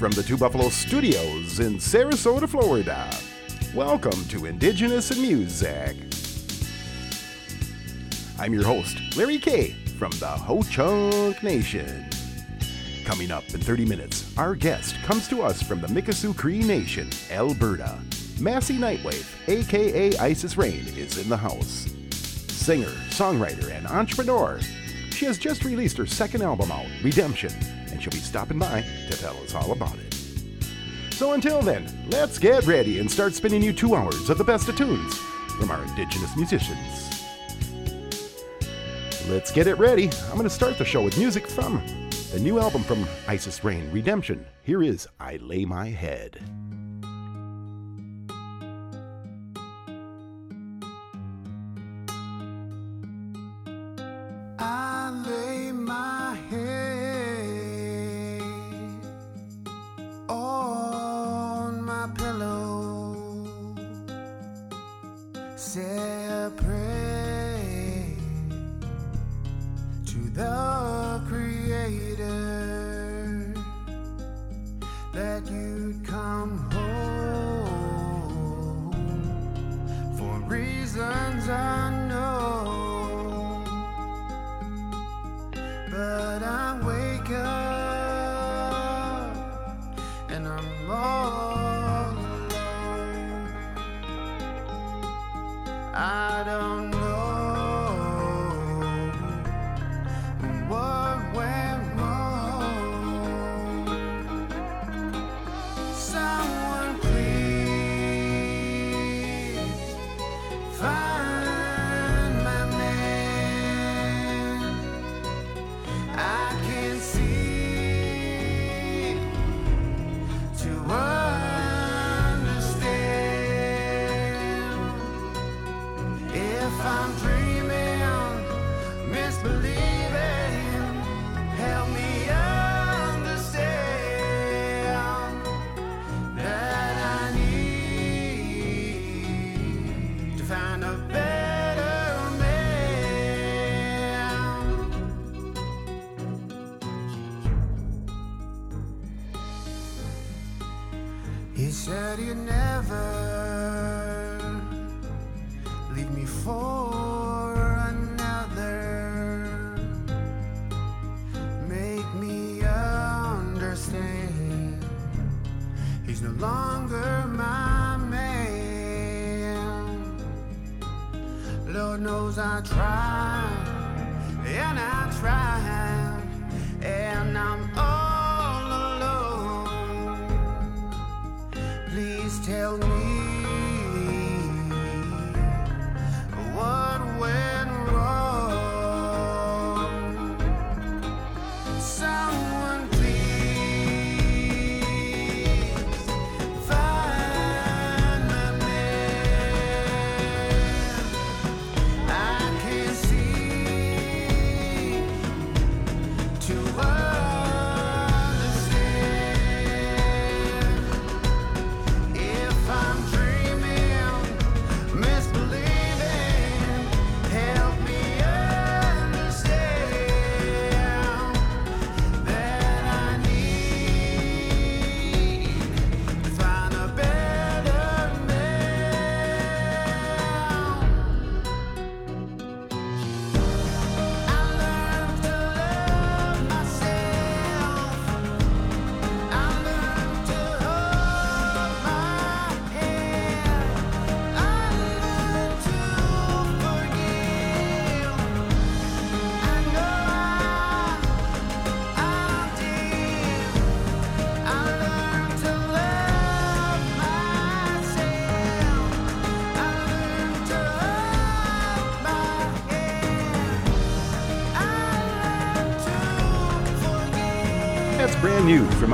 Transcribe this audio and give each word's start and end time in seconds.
from 0.00 0.12
the 0.12 0.22
Two 0.22 0.38
Buffalo 0.38 0.70
Studios 0.70 1.60
in 1.60 1.74
Sarasota, 1.74 2.48
Florida. 2.48 3.14
Welcome 3.74 4.24
to 4.28 4.46
Indigenous 4.46 5.10
in 5.10 5.20
Music. 5.20 5.94
I'm 8.38 8.54
your 8.54 8.64
host, 8.64 8.96
Larry 9.14 9.36
K 9.36 9.72
from 9.98 10.10
the 10.12 10.26
Ho 10.26 10.62
Chunk 10.62 11.42
Nation. 11.42 12.08
Coming 13.04 13.30
up 13.30 13.44
in 13.52 13.60
30 13.60 13.84
minutes, 13.84 14.34
our 14.38 14.54
guest 14.54 14.96
comes 15.02 15.28
to 15.28 15.42
us 15.42 15.60
from 15.60 15.82
the 15.82 15.88
Mikisew 15.88 16.34
Cree 16.34 16.62
Nation, 16.62 17.10
Alberta. 17.30 17.98
Massey 18.40 18.78
Nightwave, 18.78 19.26
aka 19.48 20.16
Isis 20.16 20.56
Rain, 20.56 20.86
is 20.96 21.18
in 21.18 21.28
the 21.28 21.36
house. 21.36 21.90
Singer, 22.48 22.88
songwriter, 23.10 23.70
and 23.70 23.86
entrepreneur, 23.86 24.60
she 25.10 25.26
has 25.26 25.36
just 25.36 25.62
released 25.62 25.98
her 25.98 26.06
second 26.06 26.40
album 26.40 26.72
out, 26.72 26.86
Redemption, 27.02 27.52
and 28.00 28.12
she'll 28.12 28.18
be 28.18 28.24
stopping 28.24 28.58
by 28.58 28.82
to 29.10 29.16
tell 29.18 29.36
us 29.42 29.54
all 29.54 29.72
about 29.72 29.94
it. 29.98 30.14
So 31.12 31.32
until 31.32 31.60
then, 31.60 31.86
let's 32.08 32.38
get 32.38 32.66
ready 32.66 32.98
and 32.98 33.10
start 33.10 33.34
spinning 33.34 33.62
you 33.62 33.72
two 33.72 33.94
hours 33.94 34.30
of 34.30 34.38
the 34.38 34.44
best 34.44 34.68
of 34.68 34.76
tunes 34.76 35.18
from 35.58 35.70
our 35.70 35.82
Indigenous 35.84 36.34
musicians. 36.34 37.26
Let's 39.28 39.52
get 39.52 39.66
it 39.66 39.74
ready. 39.74 40.08
I'm 40.28 40.36
going 40.36 40.44
to 40.44 40.50
start 40.50 40.78
the 40.78 40.84
show 40.84 41.02
with 41.02 41.18
music 41.18 41.46
from 41.46 41.82
the 42.32 42.40
new 42.40 42.58
album 42.58 42.82
from 42.84 43.06
Isis 43.28 43.62
Rain, 43.64 43.90
Redemption. 43.92 44.46
Here 44.62 44.82
is 44.82 45.06
I 45.18 45.36
Lay 45.36 45.66
My 45.66 45.90
Head. 45.90 46.40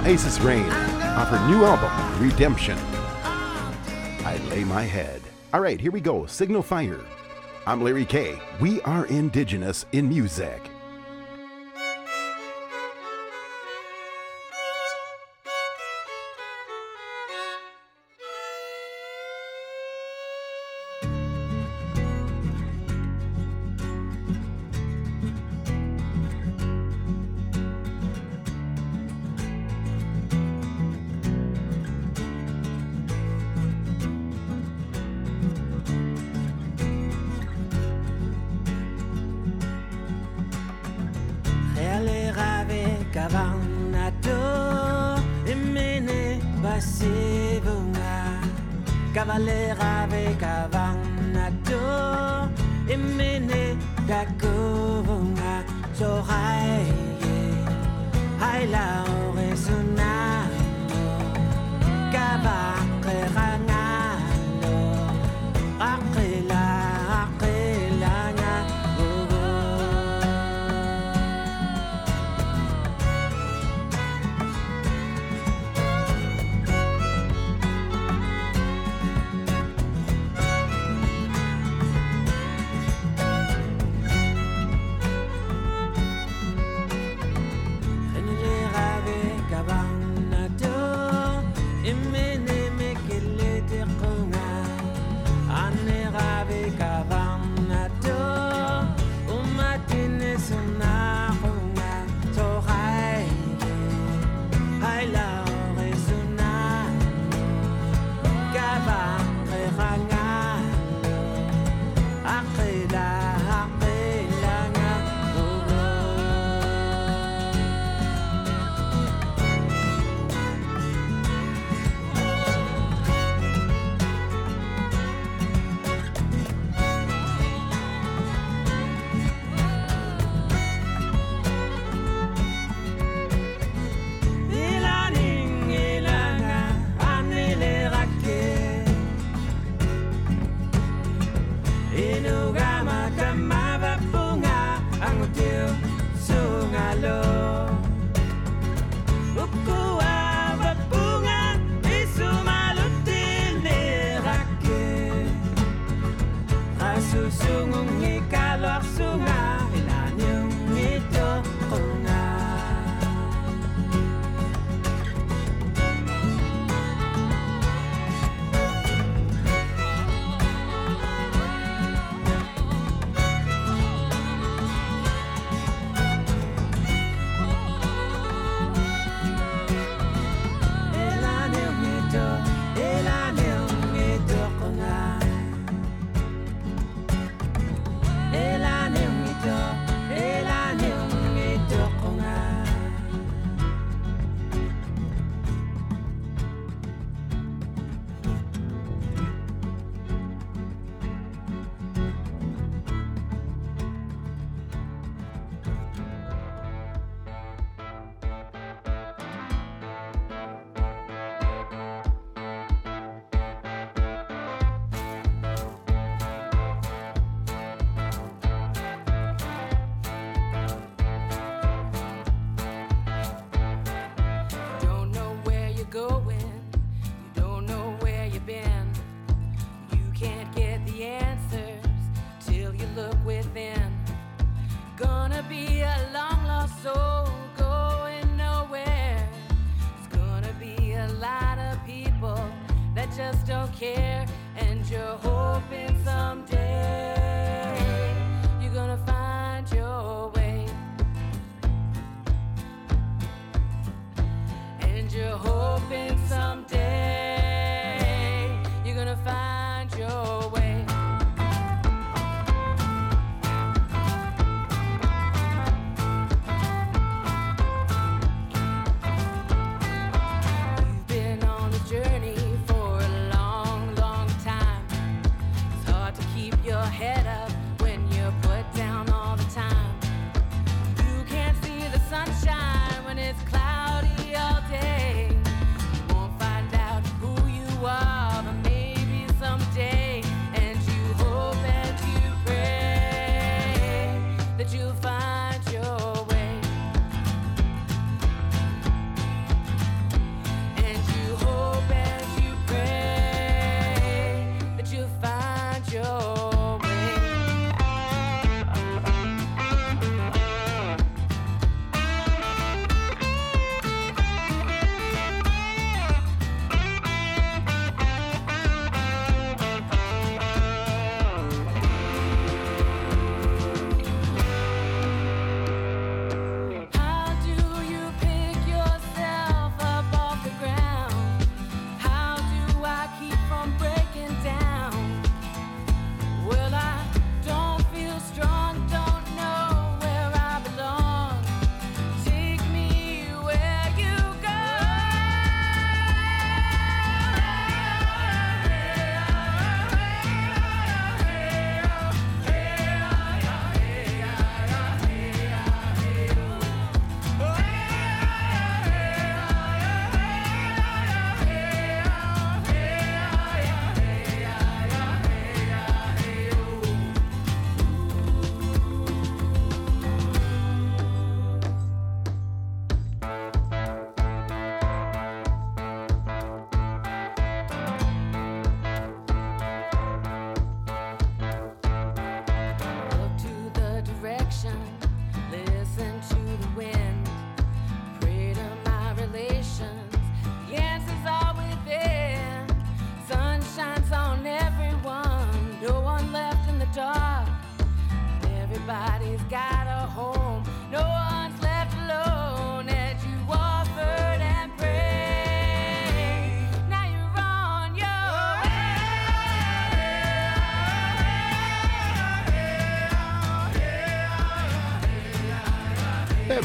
Isis 0.06 0.38
Rain 0.38 0.70
off 1.18 1.30
her 1.30 1.48
new 1.48 1.64
album, 1.64 2.22
Redemption. 2.22 2.78
I 4.24 4.40
lay 4.48 4.62
my 4.62 4.84
head. 4.84 5.20
All 5.52 5.60
right, 5.60 5.80
here 5.80 5.90
we 5.90 6.00
go. 6.00 6.26
Signal 6.26 6.62
Fire. 6.62 7.00
I'm 7.66 7.82
Larry 7.82 8.04
K. 8.04 8.38
We 8.60 8.80
are 8.82 9.06
indigenous 9.06 9.84
in 9.90 10.08
music. 10.08 10.62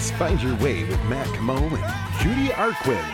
Let's 0.02 0.18
Find 0.18 0.42
Your 0.42 0.56
Way 0.56 0.84
with 0.84 1.00
Matt 1.04 1.28
Camo 1.28 1.58
and 1.58 2.20
Judy 2.20 2.48
Arquin. 2.54 3.06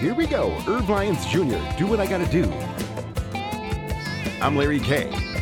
Here 0.00 0.12
we 0.12 0.26
go. 0.26 0.60
Irv 0.66 0.88
Lyons 0.88 1.24
Jr., 1.26 1.60
Do 1.78 1.86
What 1.86 2.00
I 2.00 2.06
Gotta 2.08 2.26
Do. 2.26 2.52
I'm 4.42 4.56
Larry 4.56 4.80
Kay. 4.80 5.33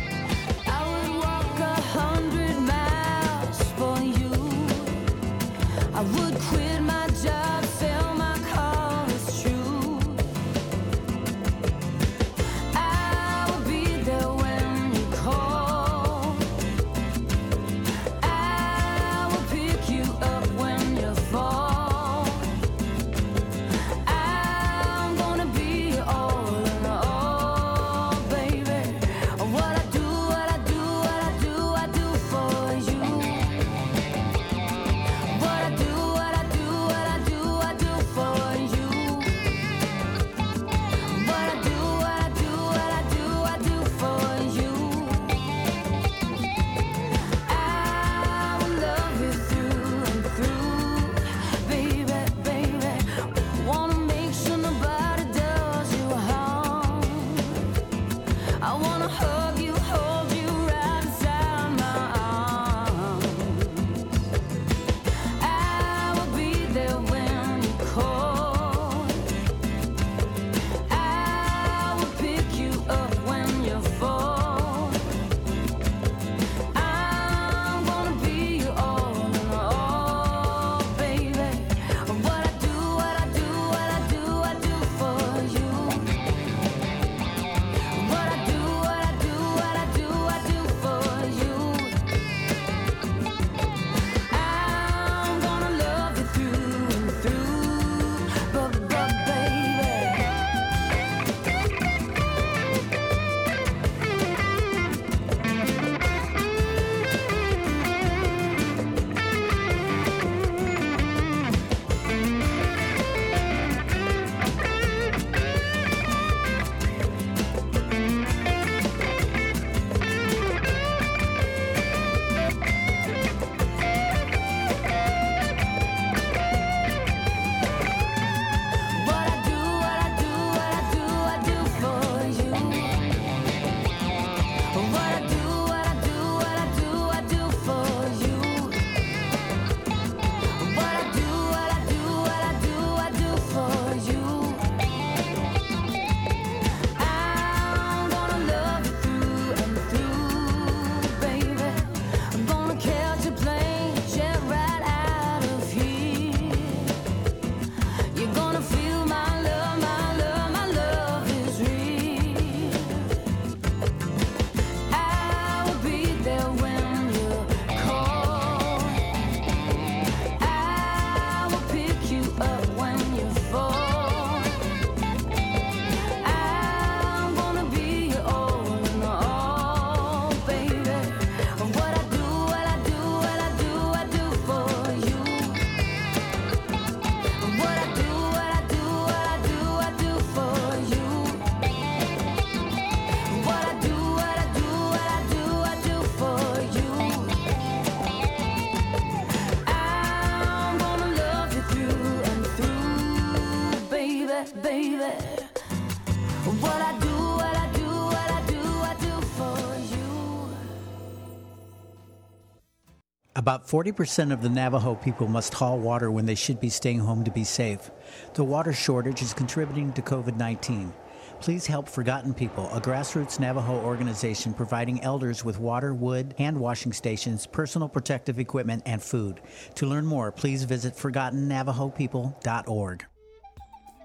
About 213.43 213.67
40% 213.67 214.31
of 214.31 214.41
the 214.41 214.47
Navajo 214.47 214.95
people 214.95 215.27
must 215.27 215.53
haul 215.53 215.77
water 215.77 216.09
when 216.09 216.25
they 216.25 216.33
should 216.33 216.61
be 216.61 216.69
staying 216.69 216.99
home 216.99 217.25
to 217.25 217.31
be 217.31 217.43
safe. 217.43 217.91
The 218.35 218.43
water 218.45 218.71
shortage 218.71 219.21
is 219.21 219.33
contributing 219.33 219.91
to 219.91 220.01
COVID 220.01 220.37
19. 220.37 220.93
Please 221.41 221.67
help 221.67 221.89
Forgotten 221.89 222.33
People, 222.33 222.69
a 222.71 222.79
grassroots 222.79 223.41
Navajo 223.41 223.81
organization 223.81 224.53
providing 224.53 225.03
elders 225.03 225.43
with 225.43 225.59
water, 225.59 225.93
wood, 225.93 226.33
hand 226.37 226.57
washing 226.57 226.93
stations, 226.93 227.45
personal 227.45 227.89
protective 227.89 228.39
equipment, 228.39 228.81
and 228.85 229.03
food. 229.03 229.41
To 229.75 229.87
learn 229.87 230.05
more, 230.05 230.31
please 230.31 230.63
visit 230.63 230.95
ForgottenNavajoPeople.org. 230.95 233.05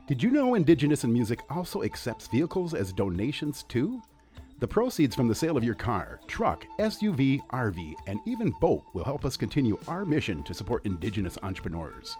Did 0.09 0.21
you 0.21 0.33
know 0.33 0.57
Indigenous 0.57 1.05
in 1.05 1.13
Music 1.13 1.39
also 1.49 1.85
accepts 1.85 2.27
vehicles 2.27 2.75
as 2.75 2.93
donations 2.93 3.65
too? 3.69 4.03
The 4.61 4.67
proceeds 4.67 5.15
from 5.15 5.29
the 5.29 5.37
sale 5.37 5.57
of 5.57 5.63
your 5.63 5.77
car, 5.77 6.19
truck, 6.27 6.67
SUV, 6.81 7.39
RV, 7.51 7.95
and 8.09 8.19
even 8.27 8.53
boat 8.61 8.83
will 8.93 9.05
help 9.05 9.25
us 9.25 9.37
continue 9.37 9.79
our 9.87 10.05
mission 10.05 10.43
to 10.43 10.53
support 10.53 10.85
Indigenous 10.85 11.39
entrepreneurs. 11.45 12.17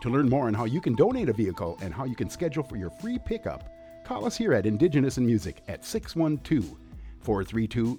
To 0.00 0.10
learn 0.10 0.28
more 0.28 0.48
on 0.48 0.54
how 0.54 0.64
you 0.64 0.80
can 0.80 0.96
donate 0.96 1.28
a 1.28 1.32
vehicle 1.32 1.78
and 1.80 1.94
how 1.94 2.06
you 2.06 2.16
can 2.16 2.28
schedule 2.28 2.64
for 2.64 2.76
your 2.76 2.90
free 2.90 3.20
pickup, 3.24 3.70
call 4.04 4.26
us 4.26 4.36
here 4.36 4.52
at 4.52 4.66
Indigenous 4.66 5.16
and 5.16 5.24
in 5.24 5.28
Music 5.28 5.62
at 5.68 5.84
612 5.84 6.76
432 7.20 7.98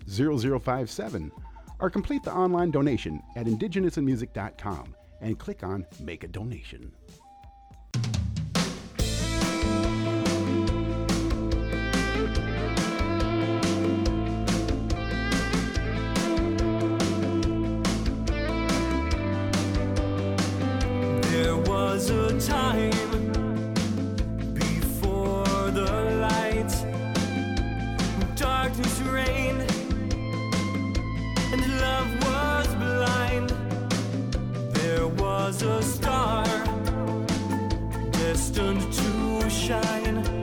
0057 0.60 1.32
or 1.80 1.90
complete 1.90 2.24
the 2.24 2.34
online 2.34 2.72
donation 2.72 3.22
at 3.38 3.46
indigenousandmusic.com 3.46 4.96
and 5.22 5.40
click 5.40 5.63
on 5.63 5.86
Make 6.01 6.25
a 6.25 6.28
Donation. 6.28 6.92
was 22.01 22.10
a 22.10 22.51
time 22.51 22.91
before 24.55 25.70
the 25.72 25.91
light, 26.20 26.74
darkness 28.36 29.00
reigned, 29.01 29.62
and 31.53 31.79
love 31.79 32.10
was 32.25 32.67
blind. 32.75 33.50
There 34.74 35.08
was 35.08 35.62
a 35.62 35.84
star 35.84 36.46
destined 38.13 38.91
to 38.93 39.50
shine. 39.50 40.40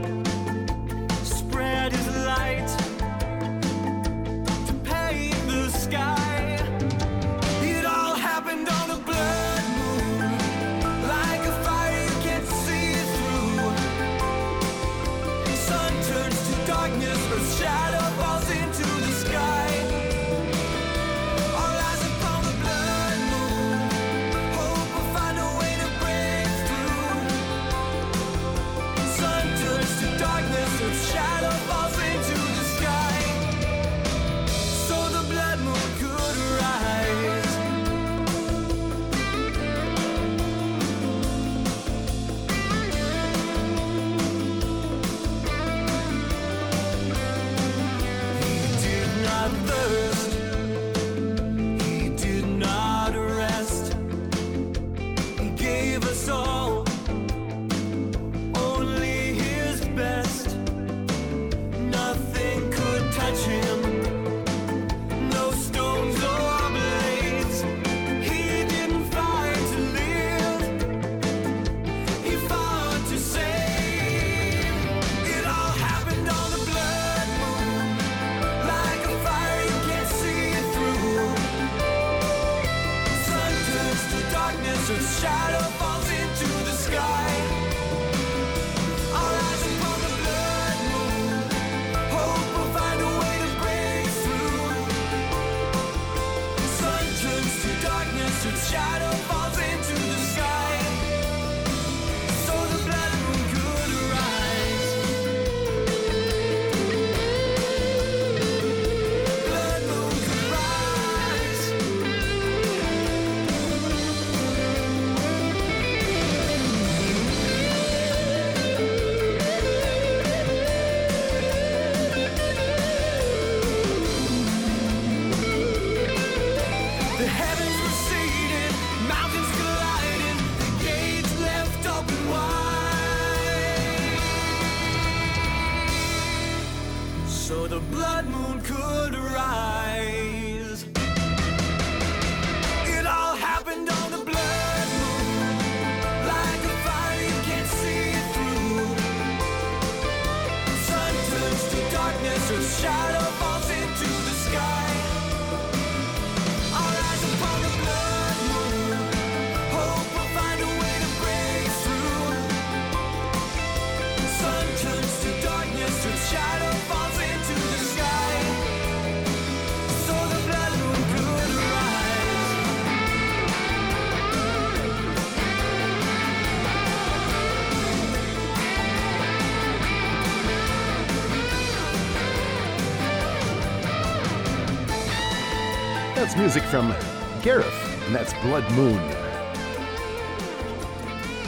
that's 186.29 186.39
music 186.39 186.61
from 186.69 186.93
Gareth, 187.41 188.05
and 188.05 188.13
that's 188.13 188.33
Blood 188.43 188.69
Moon. 188.73 188.99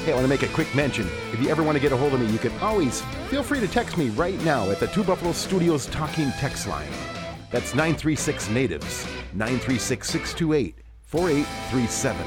Hey, 0.04 0.12
I 0.12 0.16
want 0.16 0.24
to 0.24 0.28
make 0.28 0.42
a 0.42 0.48
quick 0.48 0.74
mention. 0.74 1.08
If 1.32 1.40
you 1.40 1.50
ever 1.50 1.62
want 1.62 1.76
to 1.76 1.80
get 1.80 1.92
a 1.92 1.98
hold 1.98 2.16
of 2.16 2.20
me, 2.20 2.26
you 2.32 2.40
can 2.40 2.52
always 2.62 3.02
feel 3.30 3.44
free 3.44 3.60
to 3.60 3.68
text 3.68 3.96
me 3.96 4.10
right 4.10 4.44
now 4.44 4.72
at 4.72 4.80
the 4.80 4.88
Two 4.88 5.04
Buffalo 5.04 5.34
Studios 5.34 5.86
Talking 5.86 6.32
Text 6.32 6.68
Line. 6.68 6.90
That's 7.52 7.76
936 7.76 8.50
Natives, 8.50 9.06
936 9.34 10.10
628 10.10 10.76
4837. 11.04 12.26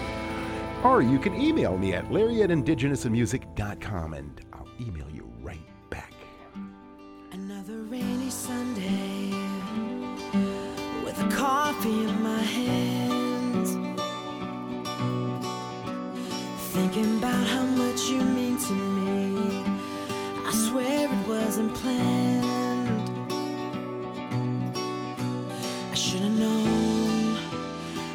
Or 0.85 1.03
you 1.03 1.19
can 1.19 1.35
email 1.35 1.77
me 1.77 1.95
at 1.95 2.13
larry 2.13 2.45
at 2.45 2.51
indigenousandmusic.com 2.51 4.15
and 4.15 4.41
I'll 4.53 4.69
email 4.81 5.11
you 5.13 5.29
about 17.05 17.47
how 17.49 17.65
much 17.65 18.09
you 18.09 18.21
mean 18.23 18.57
to 18.57 18.73
me. 18.73 19.63
I 20.47 20.53
swear 20.53 21.09
it 21.13 21.29
wasn't 21.29 21.75
planned. 21.75 23.11
I 25.93 25.95
should 25.95 26.23
have 26.23 26.39
known 26.39 27.37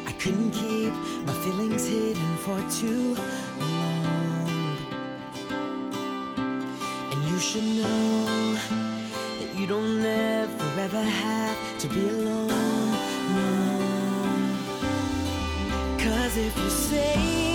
I 0.06 0.12
couldn't 0.18 0.50
keep 0.50 0.92
my 1.26 1.32
feelings 1.44 1.86
hidden 1.86 2.36
for 2.38 2.58
too 2.80 3.14
long. 3.14 4.78
And 7.12 7.22
you 7.30 7.38
should 7.38 7.68
know 7.80 8.54
that 9.38 9.50
you 9.56 9.66
don't 9.66 10.04
ever 10.04 10.80
ever 10.80 11.02
have 11.02 11.78
to 11.78 11.88
be 11.88 12.08
alone. 12.08 12.48
No. 13.36 13.48
Cause 15.98 16.36
if 16.36 16.56
you 16.56 16.70
say 16.70 17.49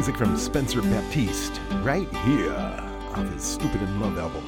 Music 0.00 0.16
from 0.16 0.34
Spencer 0.38 0.80
Battiest, 0.80 1.60
right 1.84 2.08
here 2.24 2.54
on 3.14 3.30
his 3.32 3.42
Stupid 3.42 3.82
in 3.82 4.00
Love 4.00 4.16
album. 4.16 4.42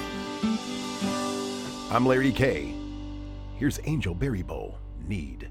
I'm 1.90 2.06
Larry 2.06 2.32
K. 2.32 2.74
Here's 3.58 3.78
Angel 3.84 4.14
Berrybow, 4.14 4.72
Need. 5.06 5.50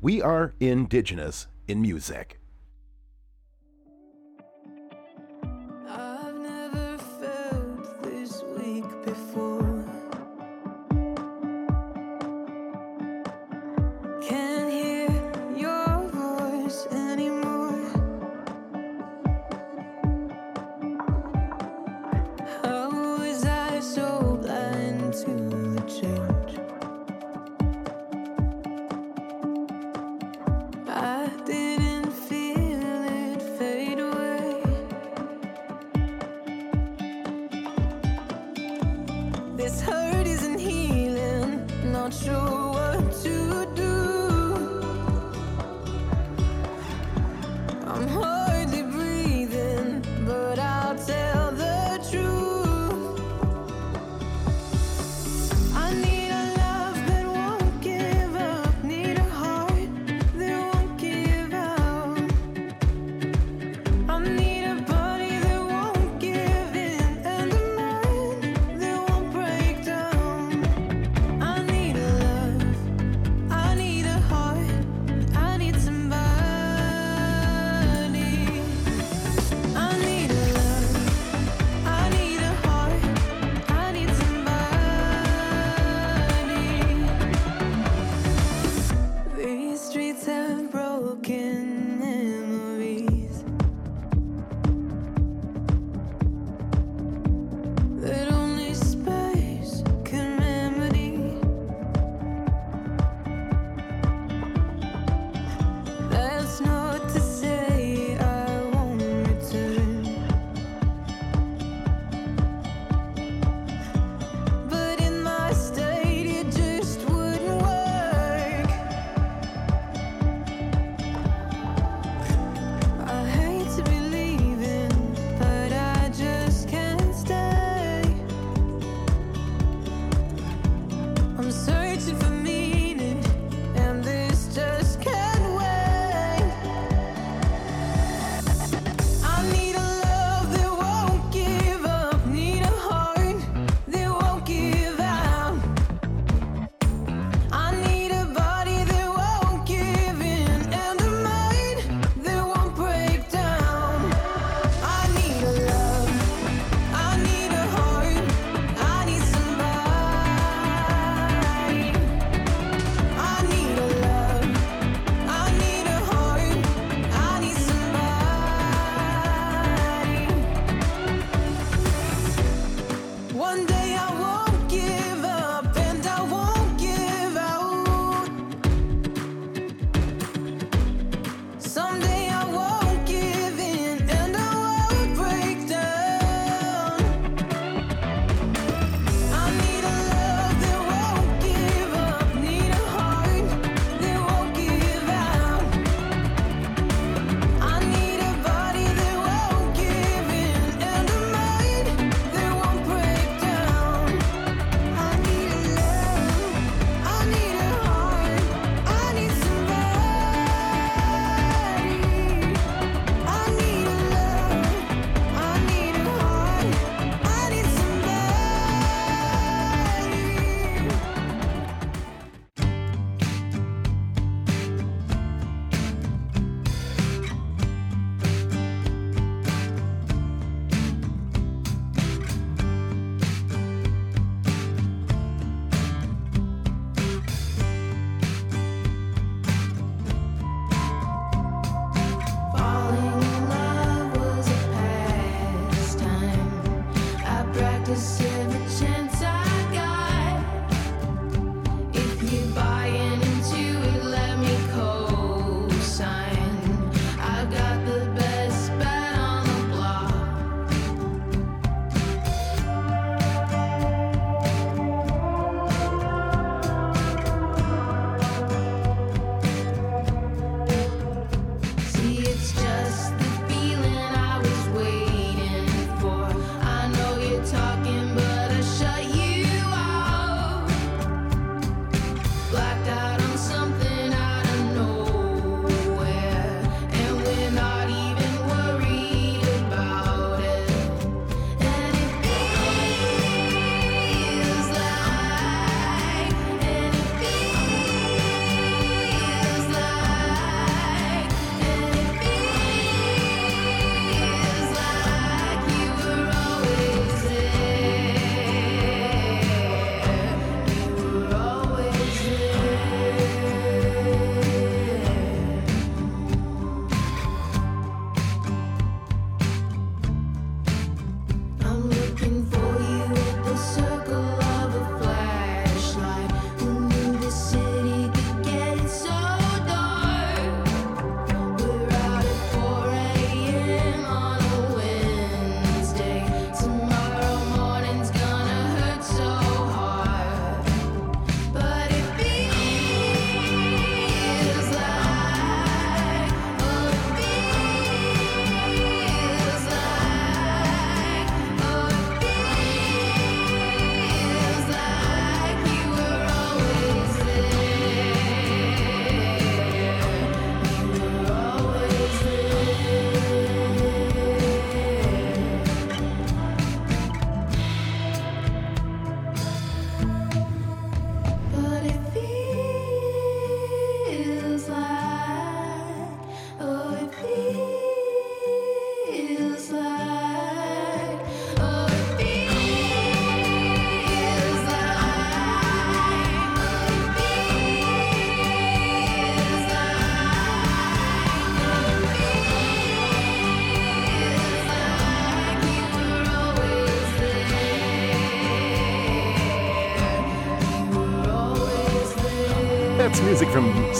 We 0.00 0.20
are 0.22 0.54
indigenous 0.58 1.46
in 1.68 1.80
music. 1.80 2.39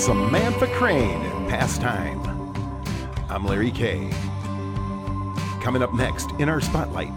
Samantha 0.00 0.66
Crane, 0.66 1.20
Pastime. 1.50 2.22
I'm 3.28 3.44
Larry 3.44 3.70
K. 3.70 4.08
Coming 5.60 5.82
up 5.82 5.92
next 5.92 6.30
in 6.38 6.48
our 6.48 6.62
spotlight, 6.62 7.12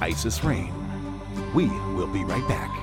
Iceis 0.00 0.42
Rain. 0.42 0.74
We 1.54 1.68
will 1.94 2.08
be 2.08 2.24
right 2.24 2.46
back. 2.48 2.73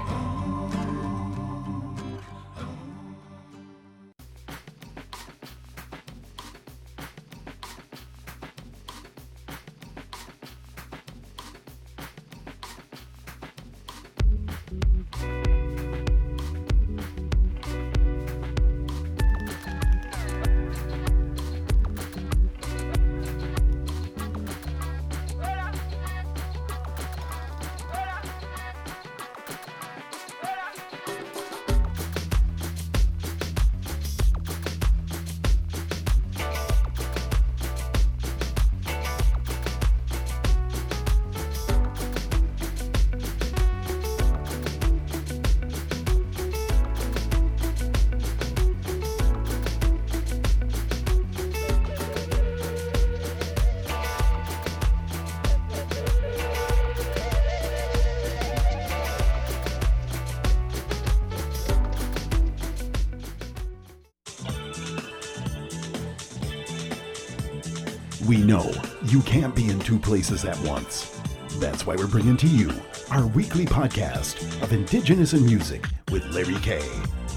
Places 70.01 70.45
at 70.45 70.57
once. 70.61 71.19
That's 71.59 71.85
why 71.85 71.95
we're 71.95 72.07
bringing 72.07 72.37
to 72.37 72.47
you 72.47 72.71
our 73.09 73.27
weekly 73.27 73.65
podcast 73.65 74.61
of 74.61 74.71
Indigenous 74.73 75.33
in 75.33 75.45
Music 75.45 75.85
with 76.11 76.25
Larry 76.33 76.59
K. 76.61 76.81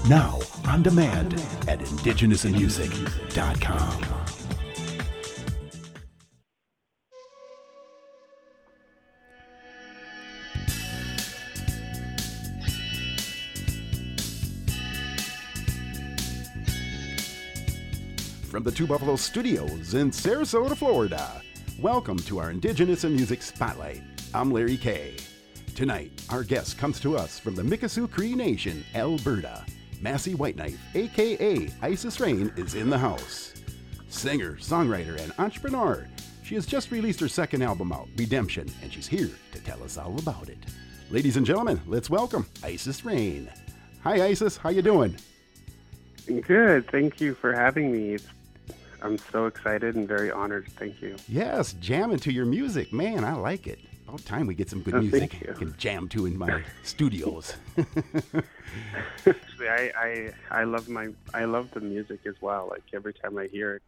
Now 0.07 0.39
on 0.67 0.83
demand 0.83 1.33
at 1.67 1.79
indigenousinmusic.com. 1.79 4.25
From 18.55 18.63
the 18.63 18.71
Two 18.71 18.87
Buffalo 18.87 19.17
Studios 19.17 19.95
in 19.95 20.11
Sarasota, 20.11 20.77
Florida, 20.77 21.41
welcome 21.79 22.17
to 22.17 22.39
our 22.39 22.51
Indigenous 22.51 23.03
and 23.03 23.15
Music 23.15 23.41
Spotlight. 23.41 24.01
I'm 24.33 24.51
Larry 24.51 24.77
K. 24.77 25.17
Tonight, 25.75 26.23
our 26.29 26.43
guest 26.43 26.77
comes 26.77 26.99
to 27.01 27.17
us 27.17 27.37
from 27.37 27.55
the 27.55 27.63
Mikisew 27.63 28.09
Cree 28.09 28.33
Nation, 28.33 28.85
Alberta. 28.95 29.65
Massey 30.01 30.35
Whiteknife, 30.35 30.77
aka 30.93 31.67
Iceis 31.81 32.19
Rain, 32.19 32.51
is 32.55 32.75
in 32.75 32.89
the 32.89 32.97
house. 32.97 33.53
Singer, 34.07 34.53
songwriter, 34.53 35.19
and 35.19 35.33
entrepreneur, 35.37 36.07
she 36.43 36.55
has 36.55 36.65
just 36.65 36.91
released 36.91 37.19
her 37.19 37.27
second 37.27 37.61
album 37.61 37.91
out, 37.91 38.07
Redemption, 38.15 38.71
and 38.81 38.93
she's 38.93 39.07
here 39.07 39.31
to 39.51 39.59
tell 39.59 39.83
us 39.83 39.97
all 39.97 40.17
about 40.19 40.47
it. 40.47 40.59
Ladies 41.09 41.37
and 41.37 41.45
gentlemen, 41.45 41.81
let's 41.87 42.09
welcome 42.09 42.45
Iceis 42.61 43.03
Rain. 43.03 43.49
Hi, 44.03 44.19
Iceis. 44.19 44.57
How 44.57 44.69
you 44.69 44.81
doing? 44.81 45.17
Good. 46.25 46.89
Thank 46.89 47.19
you 47.19 47.35
for 47.35 47.53
having 47.53 47.91
me. 47.91 48.13
It's, 48.13 48.27
I'm 49.01 49.17
so 49.31 49.45
excited 49.45 49.95
and 49.95 50.07
very 50.07 50.31
honored. 50.31 50.67
Thank 50.77 51.01
you. 51.01 51.15
Yes, 51.27 51.73
jamming 51.73 52.19
to 52.19 52.31
your 52.31 52.45
music, 52.45 52.91
man. 52.93 53.23
I 53.23 53.33
like 53.33 53.67
it. 53.67 53.79
About 54.07 54.23
time 54.25 54.45
we 54.47 54.53
get 54.55 54.69
some 54.69 54.81
good 54.81 54.93
Oh, 54.95 55.01
music. 55.01 55.35
I 55.49 55.53
can 55.53 55.75
jam 55.77 56.07
to 56.09 56.25
in 56.25 56.37
my 56.37 56.63
studios. 56.83 57.55
Actually, 59.25 59.69
I, 59.69 59.91
I 59.97 60.31
I 60.51 60.63
love 60.63 60.87
my 60.89 61.09
I 61.33 61.45
love 61.45 61.69
the 61.73 61.79
music 61.79 62.19
as 62.27 62.35
well. 62.41 62.67
Like 62.69 62.83
every 62.93 63.13
time 63.13 63.37
I 63.37 63.47
hear 63.47 63.75
it 63.75 63.81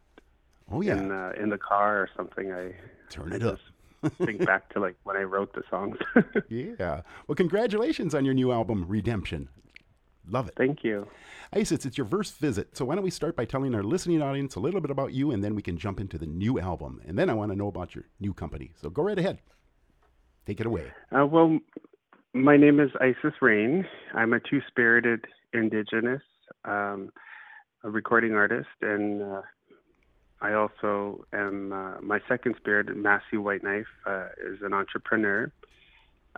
Oh 0.70 0.80
yeah, 0.80 0.96
in 0.98 1.12
uh, 1.12 1.32
in 1.38 1.48
the 1.50 1.58
car 1.58 2.00
or 2.00 2.08
something, 2.16 2.52
I 2.52 2.74
turn 3.10 3.32
it 3.32 3.42
up. 3.42 3.58
think 4.24 4.44
back 4.44 4.72
to 4.74 4.80
like 4.80 4.96
when 5.04 5.16
I 5.16 5.22
wrote 5.22 5.52
the 5.54 5.62
songs. 5.70 5.98
Yeah. 6.48 7.02
Well, 7.26 7.36
congratulations 7.36 8.14
on 8.14 8.24
your 8.24 8.34
new 8.34 8.52
album, 8.52 8.86
Redemption. 8.88 9.48
Love 10.30 10.48
it. 10.48 10.54
Thank 10.56 10.84
you. 10.84 11.06
Iceis, 11.54 11.86
it's 11.86 11.96
your 11.96 12.06
first 12.06 12.38
visit, 12.38 12.76
so 12.76 12.84
why 12.84 12.94
don't 12.94 13.04
we 13.04 13.10
start 13.10 13.36
by 13.36 13.44
telling 13.44 13.74
our 13.74 13.82
listening 13.82 14.20
audience 14.20 14.54
a 14.54 14.60
little 14.60 14.80
bit 14.80 14.90
about 14.90 15.12
you, 15.12 15.30
and 15.30 15.42
then 15.42 15.54
we 15.54 15.62
can 15.62 15.78
jump 15.78 16.00
into 16.00 16.18
the 16.18 16.26
new 16.26 16.60
album, 16.60 17.00
and 17.06 17.18
then 17.18 17.30
I 17.30 17.34
want 17.34 17.52
to 17.52 17.56
know 17.56 17.68
about 17.68 17.94
your 17.94 18.04
new 18.20 18.34
company. 18.34 18.72
So 18.80 18.90
go 18.90 19.02
right 19.02 19.18
ahead. 19.18 19.40
Take 20.46 20.60
it 20.60 20.66
away. 20.66 20.92
Uh, 21.10 21.26
well, 21.26 21.58
my 22.34 22.56
name 22.56 22.80
is 22.80 22.90
Iceis 23.00 23.40
Rain. 23.40 23.86
I'm 24.14 24.32
a 24.32 24.40
two 24.40 24.60
spirited 24.68 25.24
indigenous 25.54 26.22
um, 26.64 27.10
a 27.84 27.90
recording 27.90 28.34
artist, 28.34 28.68
and 28.82 29.22
uh, 29.22 29.42
I 30.40 30.54
also 30.54 31.24
am 31.32 31.72
uh, 31.72 32.00
my 32.00 32.20
second 32.28 32.56
spirit, 32.58 32.94
Massey 32.96 33.36
Whiteknife, 33.36 33.84
uh, 34.06 34.26
is 34.46 34.58
an 34.62 34.72
entrepreneur. 34.72 35.52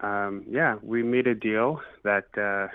Um, 0.03 0.45
yeah, 0.49 0.77
we 0.83 1.03
made 1.03 1.27
a 1.27 1.35
deal 1.35 1.81
that 2.05 2.27
uh, 2.39 2.69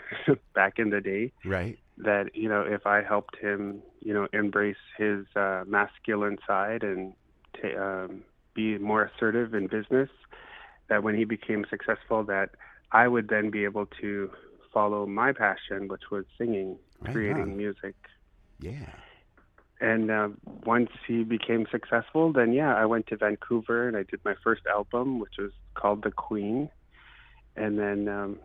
back 0.53 0.77
in 0.77 0.89
the 0.91 1.01
day 1.01 1.31
Right. 1.43 1.79
that 1.97 2.35
you 2.35 2.47
know 2.49 2.61
if 2.61 2.85
I 2.85 3.01
helped 3.01 3.37
him, 3.37 3.81
you 4.01 4.13
know, 4.13 4.27
embrace 4.33 4.75
his 4.97 5.25
uh, 5.35 5.63
masculine 5.65 6.37
side 6.45 6.83
and 6.83 7.13
ta- 7.59 7.81
um, 7.81 8.23
be 8.53 8.77
more 8.77 9.03
assertive 9.03 9.53
in 9.53 9.67
business, 9.67 10.09
that 10.87 11.03
when 11.03 11.15
he 11.15 11.25
became 11.25 11.65
successful, 11.69 12.23
that 12.25 12.51
I 12.91 13.07
would 13.07 13.27
then 13.27 13.49
be 13.49 13.63
able 13.63 13.87
to 14.01 14.29
follow 14.73 15.05
my 15.07 15.31
passion, 15.33 15.87
which 15.87 16.03
was 16.11 16.25
singing, 16.37 16.77
Right 17.01 17.11
creating 17.13 17.43
on. 17.43 17.57
music. 17.57 17.95
Yeah. 18.59 18.89
And 19.81 20.09
uh, 20.09 20.29
once 20.65 20.89
he 21.05 21.23
became 21.23 21.65
successful, 21.69 22.31
then 22.31 22.53
yeah, 22.53 22.73
I 22.75 22.85
went 22.85 23.07
to 23.07 23.17
Vancouver 23.17 23.87
and 23.87 23.97
I 23.97 24.03
did 24.03 24.21
my 24.23 24.35
first 24.43 24.61
album, 24.67 25.19
which 25.19 25.33
was 25.37 25.51
called 25.73 26.03
The 26.03 26.11
Queen. 26.11 26.69
And 27.55 27.79
then 27.79 28.07
um, 28.09 28.39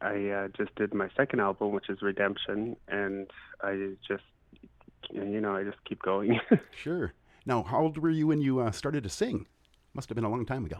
I 0.00 0.28
uh, 0.30 0.48
just 0.56 0.74
did 0.76 0.94
my 0.94 1.08
second 1.16 1.40
album, 1.40 1.72
which 1.72 1.88
is 1.88 2.00
Redemption, 2.02 2.76
and 2.88 3.28
I 3.62 3.92
just, 4.06 4.22
you 5.10 5.40
know, 5.40 5.56
I 5.56 5.64
just 5.64 5.78
keep 5.84 6.02
going. 6.02 6.40
Sure. 6.72 7.12
Now, 7.44 7.62
how 7.62 7.80
old 7.82 7.98
were 7.98 8.10
you 8.10 8.26
when 8.26 8.40
you 8.40 8.60
uh, 8.60 8.70
started 8.72 9.02
to 9.04 9.08
sing? 9.08 9.46
Must 9.94 10.08
have 10.08 10.16
been 10.16 10.24
a 10.24 10.28
long 10.30 10.44
time 10.46 10.64
ago. 10.66 10.78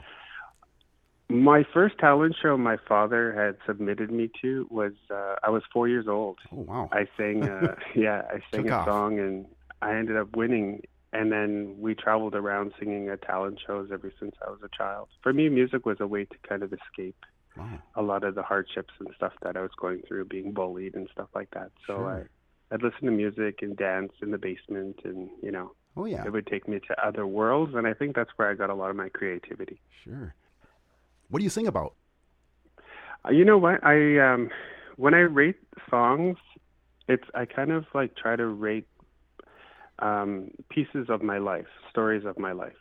my 1.28 1.64
first 1.74 1.98
talent 1.98 2.36
show 2.40 2.56
my 2.56 2.76
father 2.88 3.32
had 3.32 3.56
submitted 3.66 4.10
me 4.10 4.30
to 4.42 4.66
was 4.70 4.92
uh, 5.10 5.34
I 5.42 5.50
was 5.50 5.62
four 5.72 5.88
years 5.88 6.06
old. 6.08 6.38
Oh 6.52 6.56
wow. 6.62 6.88
I 6.92 7.06
sang, 7.16 7.44
uh, 7.48 7.74
yeah, 7.94 8.22
I 8.30 8.40
sang 8.50 8.64
Took 8.64 8.72
a 8.72 8.74
off. 8.76 8.86
song, 8.86 9.18
and 9.18 9.46
I 9.82 9.94
ended 9.96 10.16
up 10.16 10.36
winning. 10.36 10.82
And 11.12 11.32
then 11.32 11.76
we 11.78 11.94
traveled 11.94 12.34
around 12.34 12.72
singing 12.78 13.08
at 13.08 13.22
talent 13.22 13.60
shows 13.66 13.88
ever 13.92 14.12
since 14.20 14.34
I 14.46 14.50
was 14.50 14.58
a 14.62 14.68
child. 14.76 15.08
For 15.22 15.32
me, 15.32 15.48
music 15.48 15.86
was 15.86 15.96
a 16.00 16.06
way 16.06 16.24
to 16.26 16.36
kind 16.48 16.62
of 16.62 16.72
escape 16.74 17.16
wow. 17.56 17.78
a 17.94 18.02
lot 18.02 18.24
of 18.24 18.34
the 18.34 18.42
hardships 18.42 18.92
and 18.98 19.08
stuff 19.16 19.32
that 19.42 19.56
I 19.56 19.60
was 19.60 19.70
going 19.80 20.02
through, 20.06 20.26
being 20.26 20.52
bullied 20.52 20.94
and 20.94 21.08
stuff 21.12 21.28
like 21.34 21.50
that. 21.52 21.70
So 21.86 21.94
Sure. 21.96 22.28
I, 22.70 22.74
I'd 22.74 22.82
listen 22.82 23.04
to 23.06 23.10
music 23.12 23.60
and 23.62 23.76
dance 23.76 24.12
in 24.22 24.30
the 24.30 24.38
basement, 24.38 25.00
and 25.04 25.28
you 25.42 25.50
know, 25.52 25.72
Oh 25.96 26.04
yeah. 26.04 26.24
it 26.26 26.32
would 26.32 26.46
take 26.46 26.66
me 26.68 26.80
to 26.88 27.06
other 27.06 27.26
worlds. 27.26 27.74
And 27.74 27.86
I 27.86 27.94
think 27.94 28.14
that's 28.16 28.30
where 28.36 28.50
I 28.50 28.54
got 28.54 28.70
a 28.70 28.74
lot 28.74 28.90
of 28.90 28.96
my 28.96 29.08
creativity. 29.08 29.80
Sure. 30.04 30.34
What 31.28 31.38
do 31.38 31.44
you 31.44 31.50
sing 31.50 31.66
about? 31.66 31.94
Uh, 33.26 33.30
You 33.30 33.44
know 33.44 33.58
what? 33.58 33.82
I 33.84 34.18
um, 34.18 34.50
when 34.96 35.14
I 35.14 35.20
rate 35.20 35.58
songs, 35.90 36.36
it's 37.08 37.24
I 37.34 37.44
kind 37.44 37.70
of 37.72 37.84
like 37.94 38.16
try 38.16 38.36
to 38.36 38.46
rate 38.46 38.86
um, 40.00 40.50
pieces 40.68 41.06
of 41.08 41.22
my 41.22 41.38
life, 41.38 41.66
stories 41.90 42.24
of 42.26 42.38
my 42.38 42.52
life. 42.52 42.76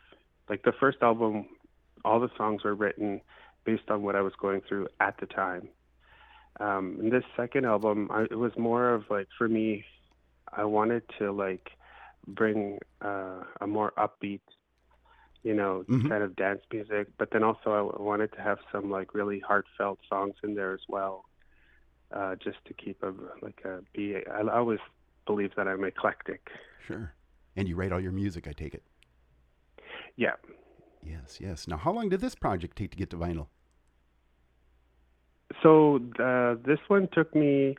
Like 0.48 0.62
the 0.62 0.72
first 0.78 0.98
album, 1.02 1.46
all 2.04 2.20
the 2.20 2.30
songs 2.36 2.62
were 2.64 2.74
written 2.74 3.20
based 3.66 3.90
on 3.90 4.02
what 4.02 4.16
I 4.16 4.22
was 4.22 4.32
going 4.40 4.62
through 4.66 4.88
at 5.00 5.14
the 5.20 5.26
time. 5.26 5.68
Um, 6.60 6.96
and 7.00 7.12
this 7.12 7.24
second 7.36 7.66
album, 7.66 8.08
I, 8.10 8.22
it 8.30 8.38
was 8.38 8.52
more 8.56 8.94
of 8.94 9.02
like 9.10 9.28
for 9.36 9.48
me, 9.48 9.84
I 10.56 10.64
wanted 10.64 11.02
to 11.18 11.32
like 11.32 11.68
bring 12.28 12.78
uh, 13.02 13.42
a 13.60 13.66
more 13.66 13.92
upbeat, 13.98 14.40
you 15.42 15.54
know, 15.54 15.84
Mhm. 15.88 16.08
kind 16.08 16.22
of 16.22 16.34
dance 16.36 16.62
music, 16.72 17.08
but 17.18 17.30
then 17.32 17.42
also 17.42 17.68
I 17.98 18.02
wanted 18.02 18.32
to 18.32 18.40
have 18.40 18.58
some 18.72 18.90
like 18.90 19.14
really 19.14 19.40
heartfelt 19.40 19.98
songs 20.08 20.34
in 20.42 20.54
there 20.54 20.72
as 20.72 20.80
well, 20.88 21.26
uh, 22.12 22.36
just 22.36 22.64
to 22.66 22.72
keep 22.74 23.02
a 23.02 23.12
like 23.42 23.60
a 23.64 23.82
be. 23.92 24.16
I, 24.16 24.40
I 24.40 24.56
always 24.56 24.80
believe 25.26 25.50
that 25.56 25.68
I'm 25.68 25.84
eclectic. 25.84 26.48
Sure. 26.86 27.12
And 27.56 27.68
you 27.68 27.76
write 27.76 27.92
all 27.92 28.00
your 28.00 28.12
music, 28.12 28.46
I 28.48 28.52
take 28.52 28.74
it. 28.74 28.84
Yeah. 30.16 30.36
Yes, 31.02 31.38
yes. 31.40 31.68
Now, 31.68 31.76
how 31.76 31.92
long 31.92 32.08
did 32.08 32.20
this 32.20 32.34
project 32.34 32.76
take 32.76 32.90
to 32.92 32.96
get 32.96 33.10
to 33.10 33.16
vinyl? 33.16 33.48
So 35.62 36.00
uh, 36.18 36.56
this 36.64 36.78
one 36.88 37.08
took 37.12 37.34
me, 37.34 37.76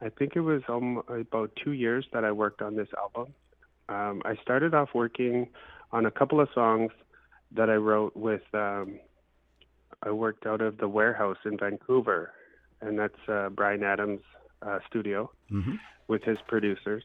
I 0.00 0.08
think 0.08 0.32
it 0.34 0.40
was 0.40 0.62
um, 0.68 1.02
about 1.08 1.50
two 1.62 1.72
years 1.72 2.06
that 2.12 2.24
I 2.24 2.32
worked 2.32 2.62
on 2.62 2.76
this 2.76 2.88
album. 2.98 3.34
Um, 3.88 4.22
I 4.24 4.36
started 4.42 4.74
off 4.74 4.90
working 4.94 5.48
on 5.92 6.06
a 6.06 6.10
couple 6.10 6.40
of 6.40 6.48
songs 6.54 6.92
that 7.52 7.68
I 7.68 7.74
wrote 7.74 8.16
with. 8.16 8.42
Um, 8.54 8.98
I 10.02 10.10
worked 10.10 10.46
out 10.46 10.60
of 10.60 10.78
the 10.78 10.88
warehouse 10.88 11.36
in 11.44 11.58
Vancouver, 11.58 12.32
and 12.80 12.98
that's 12.98 13.28
uh, 13.28 13.50
Bryan 13.50 13.82
Adams' 13.82 14.20
uh, 14.62 14.78
studio 14.88 15.30
Mm-hmm. 15.52 15.74
with 16.06 16.22
his 16.22 16.38
producers. 16.46 17.02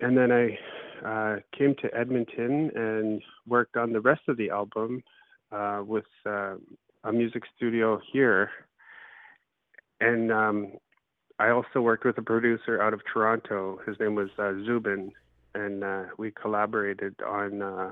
And 0.00 0.16
then 0.16 0.30
I 0.30 0.58
uh, 1.06 1.36
came 1.56 1.74
to 1.76 1.88
Edmonton 1.96 2.70
and 2.74 3.22
worked 3.46 3.76
on 3.76 3.92
the 3.92 4.00
rest 4.00 4.22
of 4.28 4.36
the 4.36 4.50
album 4.50 5.02
uh, 5.50 5.82
with 5.86 6.04
uh, 6.26 6.56
a 7.04 7.12
music 7.12 7.44
studio 7.56 7.98
here. 8.12 8.50
And 10.00 10.32
um, 10.32 10.72
I 11.38 11.50
also 11.50 11.80
worked 11.80 12.04
with 12.04 12.18
a 12.18 12.22
producer 12.22 12.80
out 12.80 12.94
of 12.94 13.00
Toronto. 13.12 13.80
His 13.86 13.98
name 13.98 14.14
was 14.14 14.30
uh, 14.38 14.52
Zubin, 14.64 15.12
and 15.54 15.84
uh, 15.84 16.04
we 16.18 16.30
collaborated 16.30 17.14
on 17.26 17.62
uh, 17.62 17.90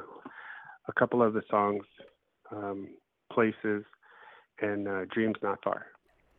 a 0.88 0.92
couple 0.98 1.22
of 1.22 1.34
the 1.34 1.42
songs, 1.50 1.84
um, 2.50 2.88
Places 3.32 3.84
and 4.60 4.86
uh, 4.86 5.04
Dreams 5.12 5.36
Not 5.42 5.58
Far. 5.64 5.86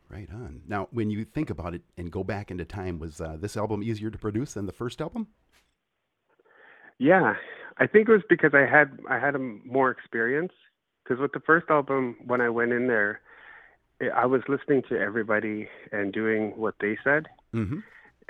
Right 0.09 0.29
on. 0.31 0.61
Now, 0.67 0.89
when 0.91 1.09
you 1.09 1.25
think 1.25 1.49
about 1.49 1.73
it 1.73 1.81
and 1.97 2.11
go 2.11 2.23
back 2.23 2.51
into 2.51 2.65
time, 2.65 2.99
was 2.99 3.19
uh, 3.19 3.37
this 3.39 3.57
album 3.57 3.81
easier 3.81 4.11
to 4.11 4.17
produce 4.17 4.53
than 4.53 4.67
the 4.67 4.71
first 4.71 5.01
album? 5.01 5.27
Yeah, 6.99 7.33
I 7.79 7.87
think 7.87 8.07
it 8.07 8.11
was 8.11 8.21
because 8.29 8.51
I 8.53 8.65
had 8.69 8.99
I 9.09 9.17
had 9.17 9.35
a 9.35 9.39
more 9.39 9.89
experience. 9.89 10.53
Because 11.03 11.19
with 11.19 11.33
the 11.33 11.41
first 11.41 11.65
album, 11.69 12.15
when 12.25 12.39
I 12.39 12.49
went 12.49 12.71
in 12.71 12.87
there, 12.87 13.21
I 14.09 14.25
was 14.25 14.41
listening 14.47 14.83
to 14.89 14.99
everybody 14.99 15.67
and 15.91 16.11
doing 16.13 16.53
what 16.55 16.75
they 16.79 16.97
said. 17.03 17.27
Mm-hmm. 17.53 17.79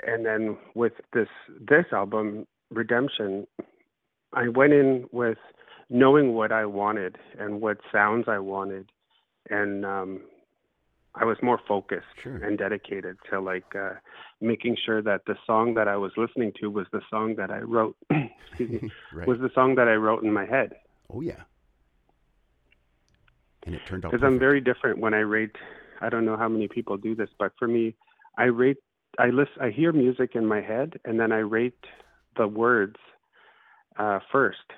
And 0.06 0.26
then 0.26 0.56
with 0.74 0.92
this 1.12 1.28
this 1.60 1.86
album, 1.92 2.46
Redemption, 2.70 3.46
I 4.32 4.48
went 4.48 4.72
in 4.72 5.06
with 5.12 5.38
knowing 5.90 6.34
what 6.34 6.50
I 6.52 6.66
wanted 6.66 7.16
and 7.38 7.60
what 7.60 7.78
sounds 7.92 8.24
I 8.28 8.38
wanted, 8.38 8.90
and 9.50 9.84
um, 9.86 10.20
I 11.14 11.24
was 11.24 11.36
more 11.42 11.60
focused 11.68 12.06
Sure. 12.22 12.36
and 12.36 12.58
dedicated 12.58 13.16
to 13.30 13.40
like 13.40 13.74
uh, 13.76 13.94
making 14.40 14.76
sure 14.84 15.00
that 15.02 15.22
the 15.26 15.36
song 15.46 15.74
that 15.74 15.86
I 15.88 15.96
was 15.96 16.12
listening 16.16 16.52
to 16.60 16.68
was 16.68 16.86
the 16.92 17.02
song 17.08 17.36
that 17.36 17.50
I 17.50 17.60
wrote. 17.60 17.96
excuse 18.48 18.82
me, 18.82 18.90
right. 19.14 19.28
was 19.28 19.38
the 19.38 19.50
song 19.54 19.76
that 19.76 19.88
I 19.88 19.94
wrote 19.94 20.22
in 20.24 20.32
my 20.32 20.44
head. 20.46 20.74
oh, 21.10 21.20
yeah. 21.20 21.42
And 23.66 23.74
it 23.74 23.82
turned 23.86 24.04
out 24.04 24.12
Because 24.12 24.24
I'm 24.24 24.38
very 24.38 24.60
different 24.60 24.98
when 24.98 25.14
I 25.14 25.20
rate. 25.20 25.56
I 26.00 26.08
don't 26.08 26.24
know 26.24 26.36
how 26.36 26.48
many 26.48 26.68
people 26.68 26.96
do 26.96 27.14
this, 27.14 27.30
but 27.38 27.52
for 27.58 27.68
me, 27.68 27.94
I 28.36 28.44
rate. 28.44 28.78
I 29.18 29.26
listen. 29.26 29.54
I 29.60 29.70
hear 29.70 29.92
music 29.92 30.32
in 30.34 30.46
my 30.46 30.60
head, 30.60 30.94
and 31.04 31.18
then 31.18 31.32
I 31.32 31.38
rate 31.38 31.84
the 32.36 32.48
words 32.48 32.96
uh, 33.98 34.18
first, 34.30 34.72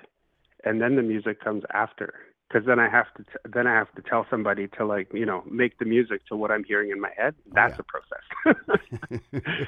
and 0.63 0.81
then 0.81 0.95
the 0.95 1.01
music 1.01 1.43
comes 1.43 1.63
after. 1.73 2.13
Because 2.47 2.65
then 2.65 2.79
I 2.79 2.87
have 2.87 3.07
to. 3.17 3.23
T- 3.23 3.51
then 3.53 3.67
I 3.67 3.73
have 3.73 3.93
to 3.95 4.01
tell 4.01 4.25
somebody 4.29 4.67
to 4.77 4.85
like 4.85 5.09
you 5.13 5.25
know 5.25 5.43
make 5.49 5.79
the 5.79 5.85
music 5.85 6.25
to 6.27 6.35
what 6.35 6.51
I'm 6.51 6.63
hearing 6.63 6.91
in 6.91 7.01
my 7.01 7.11
head. 7.17 7.35
That's 7.51 7.77
yeah. 7.77 7.83
a 8.45 8.55
process. 8.55 8.87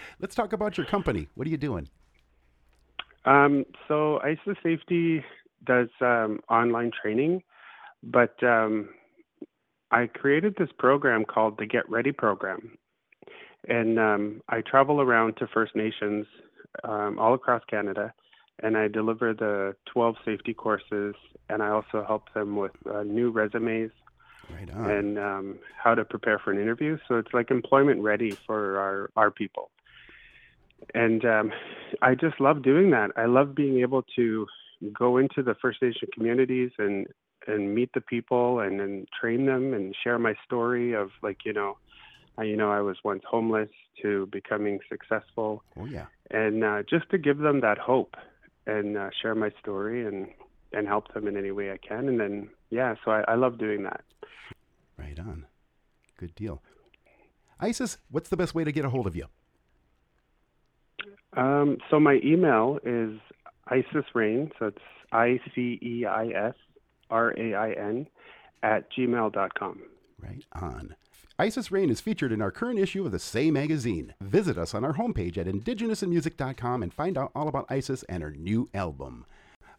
Let's 0.20 0.34
talk 0.34 0.52
about 0.52 0.76
your 0.76 0.86
company. 0.86 1.28
What 1.34 1.46
are 1.46 1.50
you 1.50 1.56
doing? 1.56 1.88
Um, 3.26 3.64
so 3.88 4.20
ICEIS 4.24 4.56
Safety 4.62 5.24
does 5.64 5.88
um, 6.00 6.40
online 6.48 6.92
training, 7.02 7.42
but 8.06 8.40
um, 8.42 8.88
I 9.90 10.06
created 10.06 10.54
this 10.56 10.70
program 10.78 11.24
called 11.24 11.58
the 11.58 11.66
Get 11.66 11.88
Ready 11.90 12.12
program, 12.12 12.78
and 13.68 13.98
um, 13.98 14.40
I 14.48 14.60
travel 14.62 15.00
around 15.00 15.36
to 15.38 15.46
First 15.48 15.74
Nations 15.74 16.26
um, 16.84 17.18
all 17.18 17.34
across 17.34 17.62
Canada, 17.68 18.12
and 18.62 18.76
I 18.76 18.88
deliver 18.88 19.34
the 19.34 19.74
12 19.92 20.16
safety 20.24 20.54
courses, 20.54 21.14
and 21.48 21.62
I 21.62 21.68
also 21.68 22.04
help 22.06 22.32
them 22.32 22.56
with 22.56 22.72
uh, 22.88 23.02
new 23.02 23.30
resumes 23.30 23.90
Right 24.50 24.70
on. 24.72 24.90
and 24.90 25.18
um, 25.18 25.58
how 25.82 25.94
to 25.94 26.04
prepare 26.04 26.38
for 26.38 26.52
an 26.52 26.60
interview. 26.60 26.98
So 27.08 27.16
it's 27.16 27.32
like 27.34 27.50
employment 27.50 28.02
ready 28.02 28.36
for 28.46 28.78
our, 28.78 29.10
our 29.16 29.30
people. 29.30 29.70
And 30.94 31.24
um, 31.24 31.52
I 32.02 32.14
just 32.14 32.40
love 32.40 32.62
doing 32.62 32.90
that. 32.90 33.10
I 33.16 33.24
love 33.26 33.54
being 33.54 33.80
able 33.80 34.02
to 34.14 34.46
go 34.92 35.16
into 35.16 35.42
the 35.42 35.54
First 35.60 35.82
Nation 35.82 36.08
communities 36.14 36.70
and 36.78 37.06
and 37.46 37.74
meet 37.74 37.92
the 37.92 38.00
people 38.00 38.60
and 38.60 38.80
and 38.80 39.08
train 39.18 39.46
them 39.46 39.74
and 39.74 39.94
share 40.02 40.18
my 40.18 40.34
story 40.44 40.94
of 40.94 41.10
like 41.22 41.44
you 41.44 41.52
know, 41.52 41.78
I, 42.38 42.44
you 42.44 42.56
know 42.56 42.70
I 42.70 42.80
was 42.80 42.96
once 43.04 43.22
homeless 43.28 43.70
to 44.02 44.26
becoming 44.26 44.80
successful 44.88 45.62
oh, 45.78 45.86
yeah. 45.86 46.06
and 46.30 46.62
uh, 46.62 46.82
just 46.88 47.08
to 47.10 47.18
give 47.18 47.38
them 47.38 47.60
that 47.60 47.78
hope 47.78 48.14
and 48.66 48.96
uh, 48.96 49.10
share 49.20 49.34
my 49.34 49.50
story 49.60 50.06
and 50.06 50.28
and 50.72 50.86
help 50.86 51.12
them 51.14 51.26
in 51.26 51.36
any 51.36 51.52
way 51.52 51.70
I 51.70 51.78
can. 51.78 52.08
And 52.08 52.20
then 52.20 52.48
yeah, 52.70 52.94
so 53.04 53.10
I, 53.10 53.22
I 53.28 53.34
love 53.34 53.58
doing 53.58 53.84
that. 53.84 54.02
Right 54.98 55.18
on. 55.18 55.46
Good 56.18 56.34
deal. 56.34 56.62
Iceis, 57.60 57.98
what's 58.10 58.28
the 58.28 58.36
best 58.36 58.54
way 58.54 58.64
to 58.64 58.72
get 58.72 58.84
a 58.84 58.90
hold 58.90 59.06
of 59.06 59.16
you? 59.16 59.26
Um, 61.36 61.78
so 61.90 62.00
my 62.00 62.20
email 62.24 62.78
is 62.84 63.18
Iceis 63.70 64.04
Rain, 64.14 64.50
so 64.58 64.66
it's 64.66 64.78
I 65.12 65.40
C 65.54 65.78
E 65.82 66.04
I 66.06 66.28
S 66.28 66.54
R 67.10 67.34
A 67.38 67.54
I 67.54 67.72
N 67.72 68.06
at 68.62 68.90
gmail.com. 68.92 69.80
Right 70.20 70.44
on. 70.52 70.96
Iceis 71.38 71.70
Rain 71.70 71.90
is 71.90 72.00
featured 72.00 72.32
in 72.32 72.40
our 72.40 72.50
current 72.50 72.78
issue 72.78 73.04
of 73.04 73.12
the 73.12 73.18
Say 73.18 73.50
magazine. 73.50 74.14
Visit 74.22 74.56
us 74.56 74.74
on 74.74 74.84
our 74.84 74.94
homepage 74.94 75.36
at 75.36 75.46
indigenousinmusic.com 75.46 76.82
and 76.82 76.94
find 76.94 77.18
out 77.18 77.30
all 77.34 77.48
about 77.48 77.68
Iceis 77.68 78.04
and 78.08 78.22
her 78.22 78.30
new 78.30 78.68
album. 78.72 79.26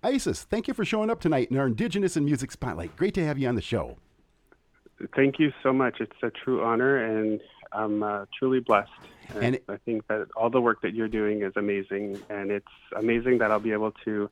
Iceis, 0.03 0.43
thank 0.43 0.67
you 0.67 0.75
for 0.75 0.85
showing 0.85 1.09
up 1.09 1.19
tonight 1.19 1.49
in 1.49 1.57
our 1.57 1.65
Indigenous 1.65 2.15
in 2.15 2.25
Music 2.25 2.51
Spotlight. 2.51 2.95
Great 2.95 3.15
to 3.15 3.25
have 3.25 3.39
you 3.39 3.47
on 3.47 3.55
the 3.55 3.61
show. 3.63 3.97
Thank 5.15 5.39
you 5.39 5.51
so 5.63 5.73
much. 5.73 5.97
It's 5.99 6.11
a 6.21 6.29
true 6.29 6.63
honor, 6.63 6.97
and 7.03 7.41
I'm 7.71 8.03
uh, 8.03 8.25
truly 8.37 8.59
blessed. 8.59 8.91
And, 9.35 9.43
And- 9.43 9.59
I 9.67 9.77
think 9.77 10.05
that 10.07 10.27
all 10.35 10.51
the 10.51 10.61
work 10.61 10.81
that 10.83 10.93
you're 10.93 11.07
doing 11.07 11.41
is 11.41 11.53
amazing, 11.55 12.21
and 12.29 12.51
it's 12.51 12.65
amazing 12.95 13.39
that 13.39 13.51
I'll 13.51 13.59
be 13.59 13.71
able 13.73 13.91
to 14.05 14.29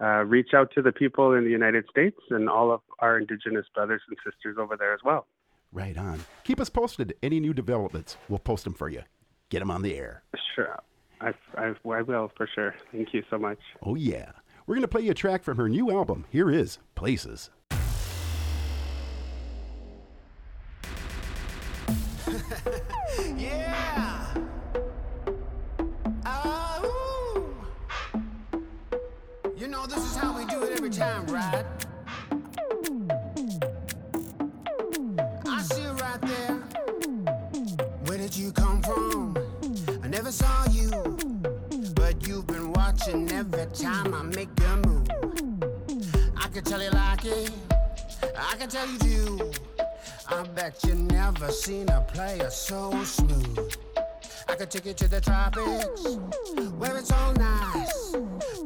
uh, 0.00 0.24
reach 0.24 0.54
out 0.54 0.70
to 0.74 0.82
the 0.82 0.92
people 0.92 1.34
in 1.34 1.44
the 1.44 1.50
United 1.50 1.84
States 1.90 2.18
and 2.30 2.48
all 2.48 2.72
of 2.72 2.80
our 3.00 3.18
Indigenous 3.18 3.66
brothers 3.74 4.02
and 4.08 4.16
sisters 4.24 4.56
over 4.58 4.76
there 4.76 4.94
as 4.94 5.00
well. 5.04 5.26
Right 5.72 5.96
on. 5.96 6.20
Keep 6.44 6.60
us 6.60 6.70
posted. 6.70 7.14
Any 7.22 7.38
new 7.40 7.54
developments, 7.54 8.16
we'll 8.28 8.38
post 8.38 8.64
them 8.64 8.74
for 8.74 8.88
you. 8.88 9.02
Get 9.50 9.60
them 9.60 9.70
on 9.70 9.82
the 9.82 9.94
air. 9.96 10.22
Sure, 10.54 10.78
I, 11.20 11.32
I, 11.56 11.74
I 11.88 12.02
will 12.02 12.30
for 12.36 12.48
sure. 12.54 12.74
Thank 12.92 13.14
you 13.14 13.22
so 13.30 13.38
much. 13.38 13.58
Oh, 13.82 13.94
yeah. 13.94 14.32
We're 14.66 14.74
going 14.76 14.82
to 14.82 14.88
play 14.88 15.02
you 15.02 15.10
a 15.10 15.14
track 15.14 15.42
from 15.42 15.56
her 15.56 15.68
new 15.68 15.90
album. 15.90 16.26
Here 16.30 16.50
is 16.50 16.78
Places. 16.94 17.50
Time 43.72 44.14
I 44.14 44.22
make 44.22 44.48
a 44.60 44.76
move. 44.86 45.08
I 46.36 46.48
can 46.48 46.64
tell 46.64 46.82
you 46.82 46.90
like 46.90 47.24
it, 47.24 47.50
I 48.36 48.56
can 48.56 48.68
tell 48.68 48.86
you 48.88 48.98
do. 48.98 49.52
I 50.28 50.42
bet 50.42 50.82
you 50.84 50.94
never 50.94 51.50
seen 51.50 51.88
a 51.88 52.00
player 52.00 52.50
so 52.50 53.02
smooth. 53.04 53.74
I 54.48 54.54
could 54.56 54.70
take 54.70 54.86
you 54.86 54.94
to 54.94 55.08
the 55.08 55.20
tropics, 55.20 56.16
where 56.78 56.96
it's 56.96 57.12
all 57.12 57.32
nice. 57.34 58.14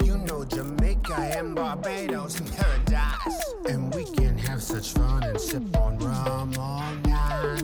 You 0.02 0.18
know 0.18 0.44
Jamaica 0.44 1.14
and 1.36 1.54
Barbados 1.54 2.40
and 2.40 2.50
paradise. 2.52 3.54
And 3.68 3.94
we 3.94 4.04
can 4.04 4.38
have 4.38 4.62
such 4.62 4.92
fun 4.92 5.22
and 5.24 5.40
sip 5.40 5.76
on 5.76 5.98
rum 5.98 6.54
all 6.58 6.94
night. 7.06 7.62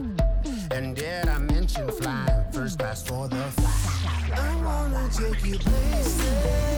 And 0.73 0.97
did 0.97 1.29
I 1.29 1.39
mention 1.39 1.91
flying 1.91 2.45
first 2.53 2.79
class 2.79 3.03
for 3.03 3.29
the 3.29 3.37
flight? 3.37 4.39
I 4.39 4.65
wanna 4.65 5.09
take 5.13 5.45
you 5.45 5.59
places, 5.59 6.70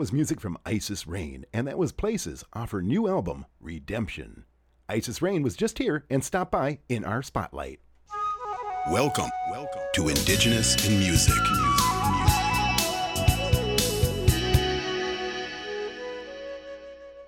was 0.00 0.14
music 0.14 0.40
from 0.40 0.56
Iceis 0.64 1.06
Rain, 1.06 1.44
and 1.52 1.66
that 1.66 1.76
was 1.76 1.92
Places 1.92 2.42
off 2.54 2.70
her 2.70 2.80
new 2.80 3.06
album, 3.06 3.44
Redemption. 3.60 4.44
Iceis 4.88 5.20
Rain 5.20 5.42
was 5.42 5.54
just 5.54 5.76
here 5.76 6.06
and 6.08 6.24
stopped 6.24 6.52
by 6.52 6.78
in 6.88 7.04
our 7.04 7.20
spotlight. 7.20 7.80
Welcome, 8.90 9.28
welcome 9.50 9.82
to 9.96 10.08
Indigenous 10.08 10.88
in 10.88 11.00
Music. 11.00 11.34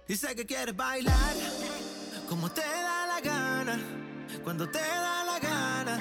Dice 0.09 0.35
que 0.35 0.47
quiere 0.47 0.73
bailar 0.73 1.35
como 2.27 2.49
te 2.49 2.63
da 2.63 3.07
la 3.07 3.21
gana, 3.21 3.79
cuando 4.43 4.65
te 4.65 4.79
da 4.79 5.25
la 5.27 5.39
gana, 5.39 6.01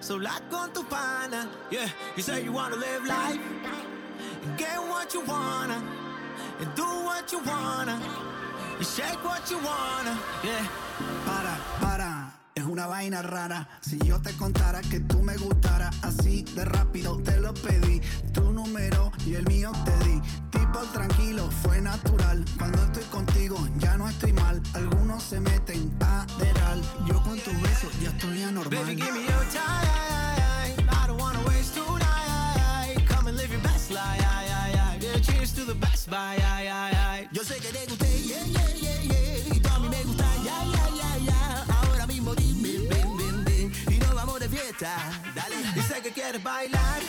sola 0.00 0.40
con 0.50 0.72
tu 0.72 0.82
pana. 0.82 1.48
Yeah, 1.70 1.88
you 2.16 2.24
say 2.24 2.42
you 2.42 2.50
wanna 2.50 2.74
live 2.74 3.06
life 3.06 3.38
and 3.38 4.01
get 4.56 4.78
what 4.78 5.12
you 5.14 5.20
wanna 5.26 5.82
and 6.60 6.74
do 6.74 6.84
what 6.84 7.30
you 7.32 7.40
wanna 7.46 8.00
and 8.78 8.86
shake 8.86 9.22
what 9.24 9.50
you 9.50 9.58
wanna. 9.58 10.18
Yeah. 10.44 10.66
Para, 11.26 11.56
para, 11.80 12.32
es 12.54 12.64
una 12.64 12.86
vaina 12.86 13.22
rara. 13.22 13.68
Si 13.80 13.98
yo 13.98 14.20
te 14.20 14.32
contara 14.36 14.80
que 14.82 15.00
tú 15.00 15.22
me 15.22 15.36
gustara, 15.36 15.90
así 16.02 16.42
de 16.54 16.64
rápido 16.64 17.18
te 17.22 17.38
lo 17.40 17.54
pedí. 17.54 18.00
Tu 18.32 18.52
número 18.52 19.12
y 19.26 19.34
el 19.34 19.46
mío 19.46 19.72
te 19.84 19.96
di. 20.04 20.20
Tipo 20.50 20.80
tranquilo, 20.92 21.48
fue 21.62 21.80
natural. 21.80 22.44
Cuando 22.58 22.82
estoy 22.84 23.04
contigo 23.04 23.56
ya 23.78 23.96
no 23.96 24.08
estoy 24.08 24.32
mal. 24.32 24.60
Algunos 24.74 25.22
se 25.22 25.40
meten 25.40 25.90
a 26.00 26.26
deral. 26.38 26.82
Yo 27.06 27.22
con 27.22 27.38
tus 27.38 27.60
besos 27.62 27.92
ya 28.00 28.10
estoy 28.10 28.42
anormal. 28.42 28.84
Baby, 28.84 28.96
give 28.96 29.12
me 29.12 29.22
your 29.22 29.44
time. 29.52 30.88
I 30.90 31.06
don't 31.06 31.20
wanna 31.20 31.31
Bye. 36.12 36.42
Yo 37.32 37.42
sé 37.42 37.54
que 37.58 37.68
te 37.68 37.86
gusté, 37.86 38.06
yeah, 38.24 38.44
yeah, 38.44 38.74
yeah, 38.74 39.02
yeah. 39.04 39.56
Y 39.56 39.60
tú 39.60 39.68
a 39.70 39.78
mí 39.78 39.88
me 39.88 40.02
gusta, 40.04 40.24
yeah, 40.44 40.62
yeah, 40.66 40.88
yeah, 40.94 41.18
yeah. 41.24 41.64
Ahora 41.80 42.06
mismo 42.06 42.34
dime, 42.34 42.86
ven, 42.90 43.16
ven, 43.16 43.44
ven. 43.44 43.72
Y 43.88 43.98
nos 43.98 44.12
vamos 44.14 44.38
de 44.38 44.50
fiesta. 44.50 44.94
Dale. 45.34 45.56
Dice 45.74 46.02
que 46.02 46.12
quieres 46.12 46.42
bailar 46.42 47.00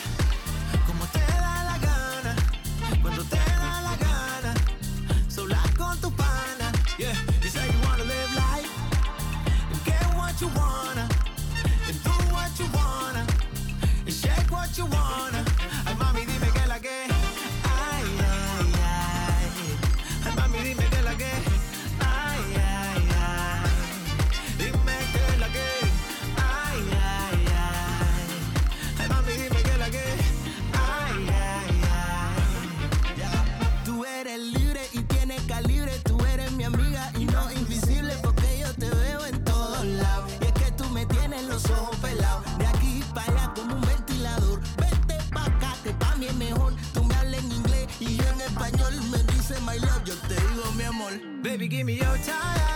give 51.74 51.88
me 51.88 51.94
your 51.94 52.18
time. 52.18 52.73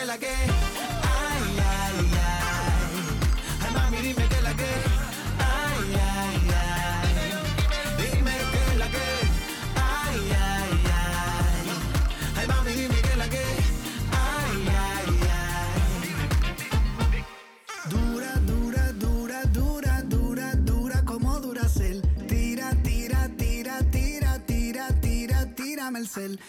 Que 0.00 0.06
la 0.06 0.18
que. 0.18 0.26
Ay 0.26 1.46
ay 1.76 1.98
ay. 2.28 2.94
Ay 3.62 3.70
mami 3.74 3.98
dime 4.06 4.24
que 4.28 4.40
la 4.40 4.52
que. 4.60 4.72
Ay 5.38 5.80
ay 6.12 6.40
ay. 6.64 7.14
Dime 8.00 8.36
que 8.52 8.78
la 8.78 8.88
que. 8.94 9.08
Ay 9.76 10.20
ay 10.48 10.72
ay. 11.00 11.66
Ay 12.38 12.46
mami 12.48 12.72
dime 12.72 13.00
que 13.06 13.16
la 13.16 13.28
que. 13.28 13.44
Ay 14.26 14.56
ay 14.88 15.10
ay. 15.38 15.80
Dura, 17.90 18.32
dura, 18.50 18.92
dura, 19.04 19.44
dura, 19.58 20.02
dura, 20.02 20.54
dura 20.54 21.04
como 21.04 21.40
Duracel. 21.40 22.00
Tira, 22.26 22.70
tira, 22.82 23.28
tira, 23.36 23.78
tira, 23.90 24.38
tira, 24.46 24.88
tira, 25.00 25.54
tírame 25.54 25.98
el 25.98 26.08
cel. 26.08 26.40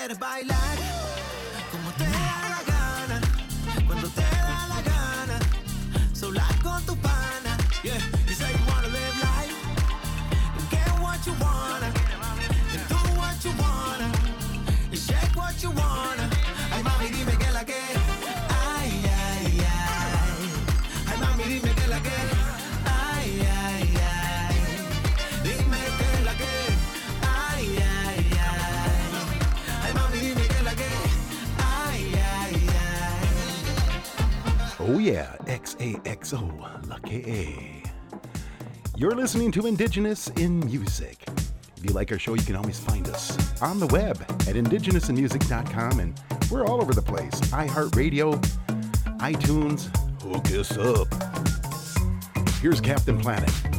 Quieres 0.00 0.18
bailar 0.18 0.79
yeah, 35.00 35.34
XAXO, 35.46 36.60
La 36.88 36.98
KA. 36.98 38.20
You're 38.96 39.14
listening 39.14 39.50
to 39.52 39.66
Indigenous 39.66 40.28
in 40.36 40.60
Music. 40.60 41.24
If 41.76 41.84
you 41.84 41.92
like 41.92 42.12
our 42.12 42.18
show, 42.18 42.34
you 42.34 42.42
can 42.42 42.54
always 42.54 42.78
find 42.78 43.08
us 43.08 43.62
on 43.62 43.80
the 43.80 43.86
web 43.86 44.20
at 44.20 44.56
indigenousinmusic.com, 44.56 46.00
and 46.00 46.20
we're 46.50 46.66
all 46.66 46.82
over 46.82 46.92
the 46.92 47.00
place 47.00 47.32
iHeartRadio, 47.50 48.38
iTunes. 49.20 49.88
Hook 50.22 50.46
us 50.50 50.76
up. 50.76 51.08
Here's 52.60 52.82
Captain 52.82 53.18
Planet. 53.18 53.69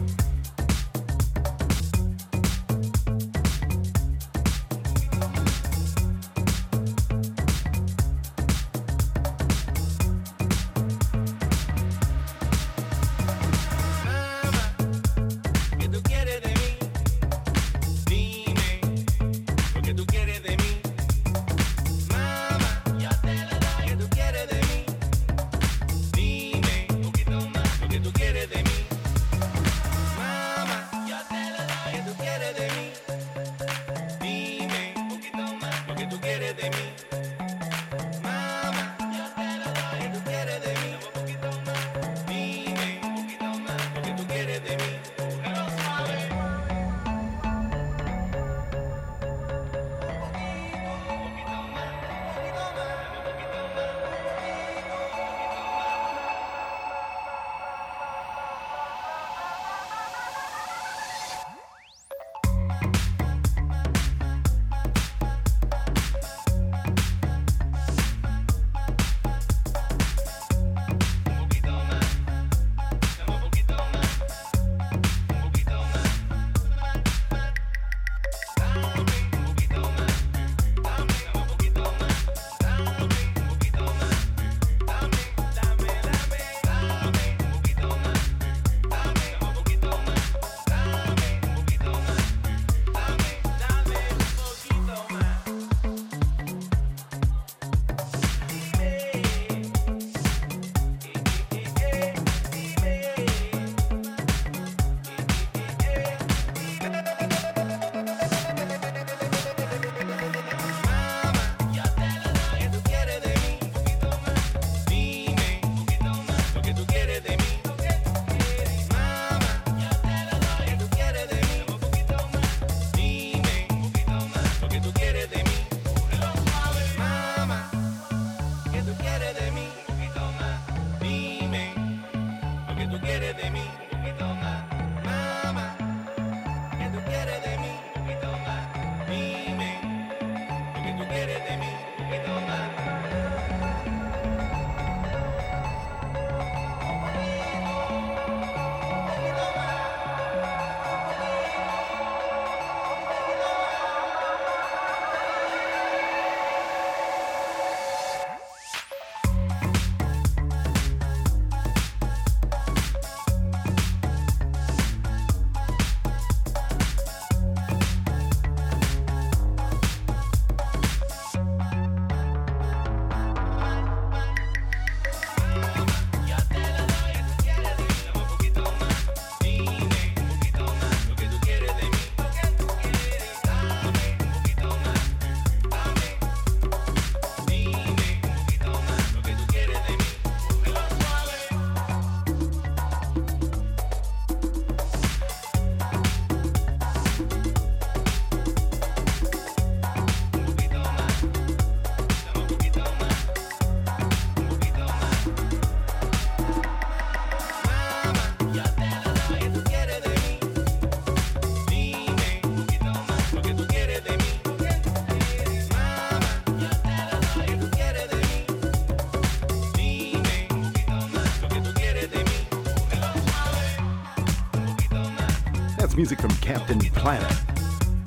Planet. 227.01 227.35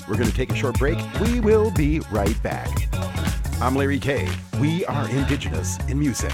We're 0.09 0.14
going 0.14 0.30
to 0.30 0.36
take 0.36 0.53
a 0.53 0.55
short 0.55 0.78
break. 0.78 0.97
We 1.20 1.40
will 1.40 1.72
be 1.72 1.99
right 2.12 2.40
back. 2.45 2.68
I'm 3.61 3.74
Larry 3.74 3.99
Kay. 3.99 4.28
We 4.61 4.84
are 4.86 5.11
Indigenous 5.11 5.78
in 5.88 5.99
Music. 5.99 6.32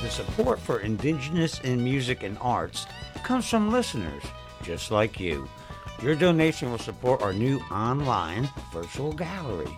The 0.00 0.08
support 0.08 0.60
for 0.60 0.78
Indigenous 0.78 1.58
in 1.60 1.82
music 1.82 2.22
and 2.22 2.38
arts 2.40 2.86
comes 3.24 3.48
from 3.50 3.72
listeners 3.72 4.22
just 4.62 4.92
like 4.92 5.18
you. 5.18 5.48
Your 6.00 6.14
donation 6.14 6.70
will 6.70 6.78
support 6.78 7.22
our 7.22 7.32
new 7.32 7.58
online 7.72 8.48
virtual 8.88 9.12
gallery. 9.12 9.70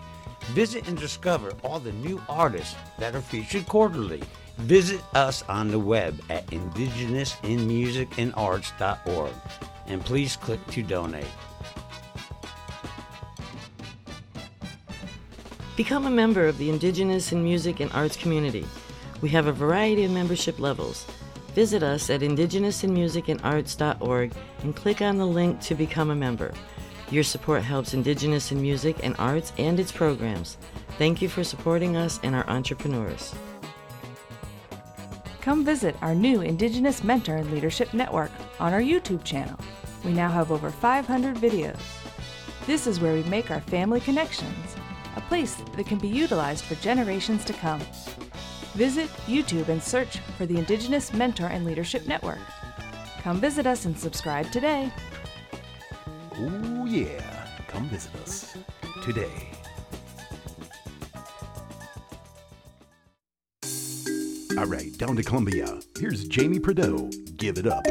Visit 0.53 0.87
and 0.87 0.97
discover 0.97 1.51
all 1.63 1.79
the 1.79 1.91
new 1.93 2.21
artists 2.29 2.75
that 2.97 3.15
are 3.15 3.21
featured 3.21 3.67
quarterly. 3.67 4.21
Visit 4.57 5.01
us 5.13 5.43
on 5.49 5.69
the 5.69 5.79
web 5.79 6.19
at 6.29 6.47
indigenousinmusicandarts.org 6.47 9.33
and 9.87 10.05
please 10.05 10.37
click 10.37 10.65
to 10.67 10.83
donate. 10.83 11.25
Become 15.75 16.05
a 16.05 16.11
member 16.11 16.47
of 16.47 16.57
the 16.57 16.69
Indigenous 16.69 17.31
in 17.31 17.43
Music 17.43 17.79
and 17.79 17.91
Arts 17.93 18.15
community. 18.15 18.67
We 19.21 19.29
have 19.29 19.47
a 19.47 19.51
variety 19.51 20.03
of 20.03 20.11
membership 20.11 20.59
levels. 20.59 21.07
Visit 21.55 21.81
us 21.83 22.09
at 22.09 22.21
indigenousinmusicandarts.org 22.21 24.33
and 24.63 24.75
click 24.75 25.01
on 25.01 25.17
the 25.17 25.27
link 25.27 25.59
to 25.61 25.75
become 25.75 26.11
a 26.11 26.15
member. 26.15 26.53
Your 27.11 27.23
support 27.23 27.61
helps 27.61 27.93
Indigenous 27.93 28.53
in 28.53 28.61
music 28.61 28.95
and 29.03 29.17
arts 29.19 29.51
and 29.57 29.77
its 29.81 29.91
programs. 29.91 30.57
Thank 30.97 31.21
you 31.21 31.27
for 31.27 31.43
supporting 31.43 31.97
us 31.97 32.21
and 32.23 32.33
our 32.33 32.49
entrepreneurs. 32.49 33.35
Come 35.41 35.65
visit 35.65 35.95
our 36.01 36.15
new 36.15 36.39
Indigenous 36.39 37.03
Mentor 37.03 37.35
and 37.35 37.51
Leadership 37.51 37.93
Network 37.93 38.31
on 38.61 38.71
our 38.71 38.79
YouTube 38.79 39.25
channel. 39.25 39.59
We 40.05 40.13
now 40.13 40.29
have 40.29 40.53
over 40.53 40.71
500 40.71 41.35
videos. 41.35 41.81
This 42.65 42.87
is 42.87 43.01
where 43.01 43.13
we 43.13 43.23
make 43.23 43.51
our 43.51 43.59
family 43.59 43.99
connections, 43.99 44.75
a 45.17 45.21
place 45.21 45.55
that 45.75 45.87
can 45.87 45.97
be 45.97 46.07
utilized 46.07 46.63
for 46.63 46.75
generations 46.75 47.43
to 47.43 47.53
come. 47.53 47.81
Visit 48.75 49.09
YouTube 49.27 49.67
and 49.67 49.83
search 49.83 50.19
for 50.37 50.45
the 50.45 50.57
Indigenous 50.57 51.11
Mentor 51.11 51.47
and 51.47 51.65
Leadership 51.65 52.07
Network. 52.07 52.39
Come 53.21 53.41
visit 53.41 53.67
us 53.67 53.83
and 53.83 53.99
subscribe 53.99 54.49
today. 54.51 54.93
Oh, 56.33 56.85
yeah. 56.85 57.47
Come 57.67 57.87
visit 57.89 58.15
us 58.15 58.57
today. 59.03 59.49
All 64.57 64.65
right, 64.67 64.95
down 64.97 65.15
to 65.15 65.23
Colombia. 65.23 65.79
Here's 65.99 66.25
Jamie 66.27 66.59
Prideaux. 66.59 67.09
Give 67.37 67.57
it 67.57 67.67
up. 67.67 67.85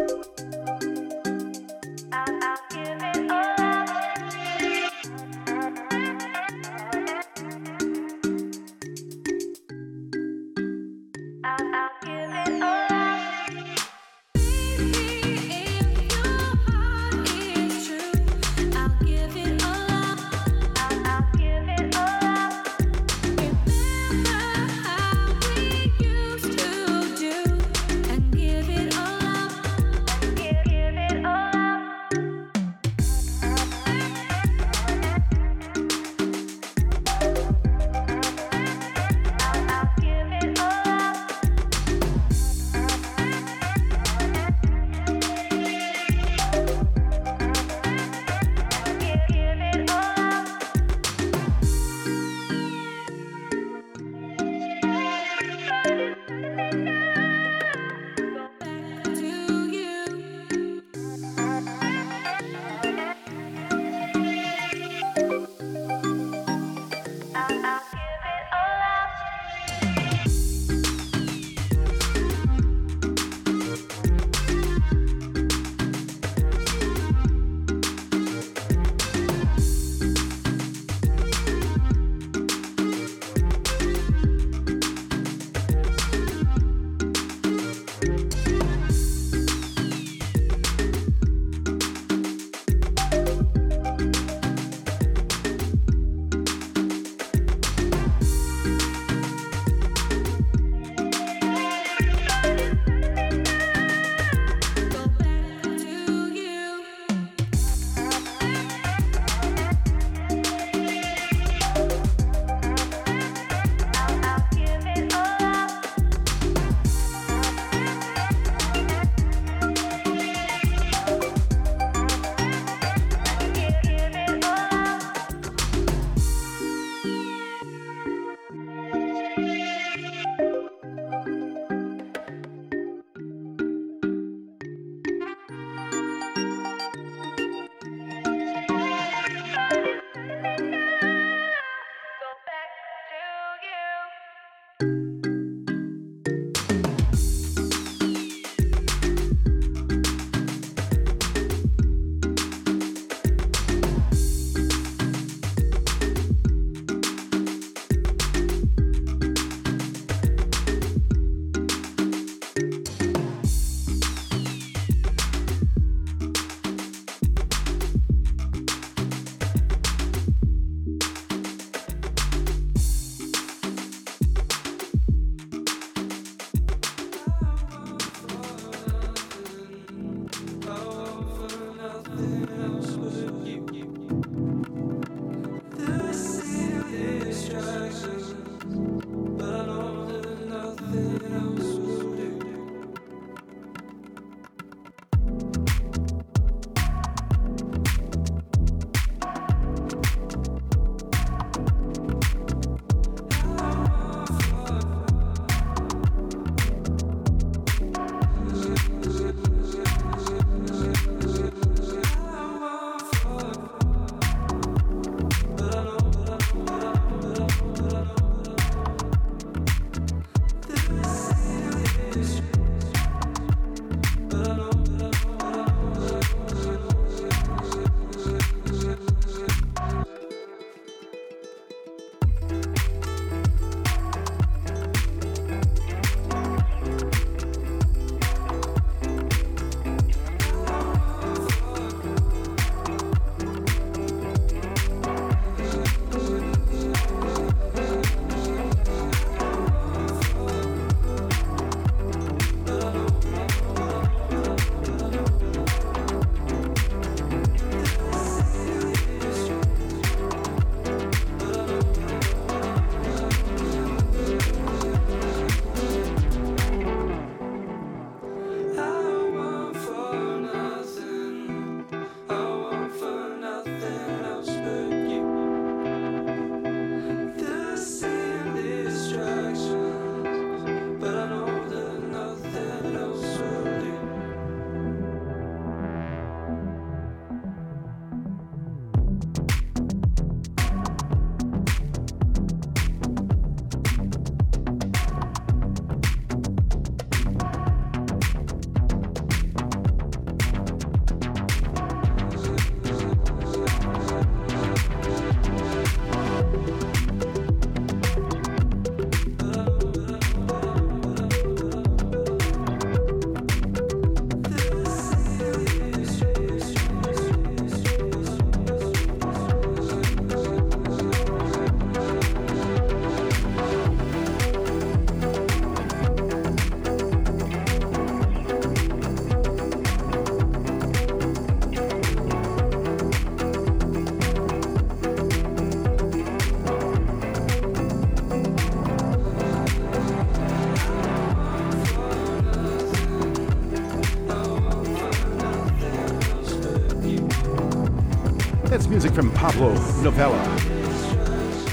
music 348.90 349.12
from 349.12 349.30
Pablo 349.30 349.72
Novella. 350.02 350.42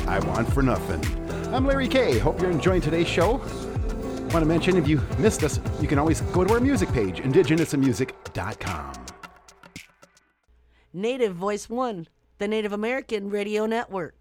I 0.07 0.19
Want 0.27 0.53
for 0.53 0.61
Nothing. 0.61 1.03
I'm 1.51 1.65
Larry 1.65 1.87
Kay. 1.87 2.19
Hope 2.19 2.39
you're 2.39 2.51
enjoying 2.51 2.79
today's 2.79 3.07
show. 3.07 3.37
Want 4.31 4.33
to 4.33 4.45
mention 4.45 4.77
if 4.77 4.87
you 4.87 5.01
missed 5.17 5.43
us, 5.43 5.59
you 5.81 5.87
can 5.87 5.97
always 5.97 6.21
go 6.21 6.43
to 6.43 6.53
our 6.53 6.59
music 6.59 6.91
page, 6.93 7.19
indigenousmusic.com. 7.19 8.93
Native 10.93 11.33
Voice 11.33 11.67
One, 11.67 12.07
the 12.37 12.47
Native 12.47 12.71
American 12.71 13.31
Radio 13.31 13.65
Network. 13.65 14.16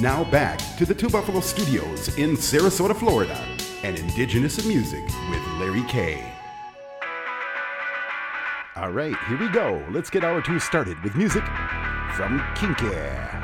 Now 0.00 0.24
back 0.24 0.58
to 0.78 0.84
the 0.84 0.94
Two 0.94 1.08
Buffalo 1.08 1.38
Studios 1.38 2.18
in 2.18 2.32
Sarasota, 2.32 2.96
Florida, 2.96 3.40
and 3.84 3.96
Indigenous 3.96 4.58
of 4.58 4.66
Music 4.66 5.04
with 5.30 5.46
Larry 5.60 5.84
K. 5.84 6.32
All 8.74 8.90
right, 8.90 9.14
here 9.28 9.38
we 9.38 9.48
go. 9.50 9.80
Let's 9.92 10.10
get 10.10 10.24
our 10.24 10.42
two 10.42 10.58
started 10.58 11.00
with 11.04 11.14
music 11.14 11.44
from 12.16 12.42
Kinky. 12.56 13.43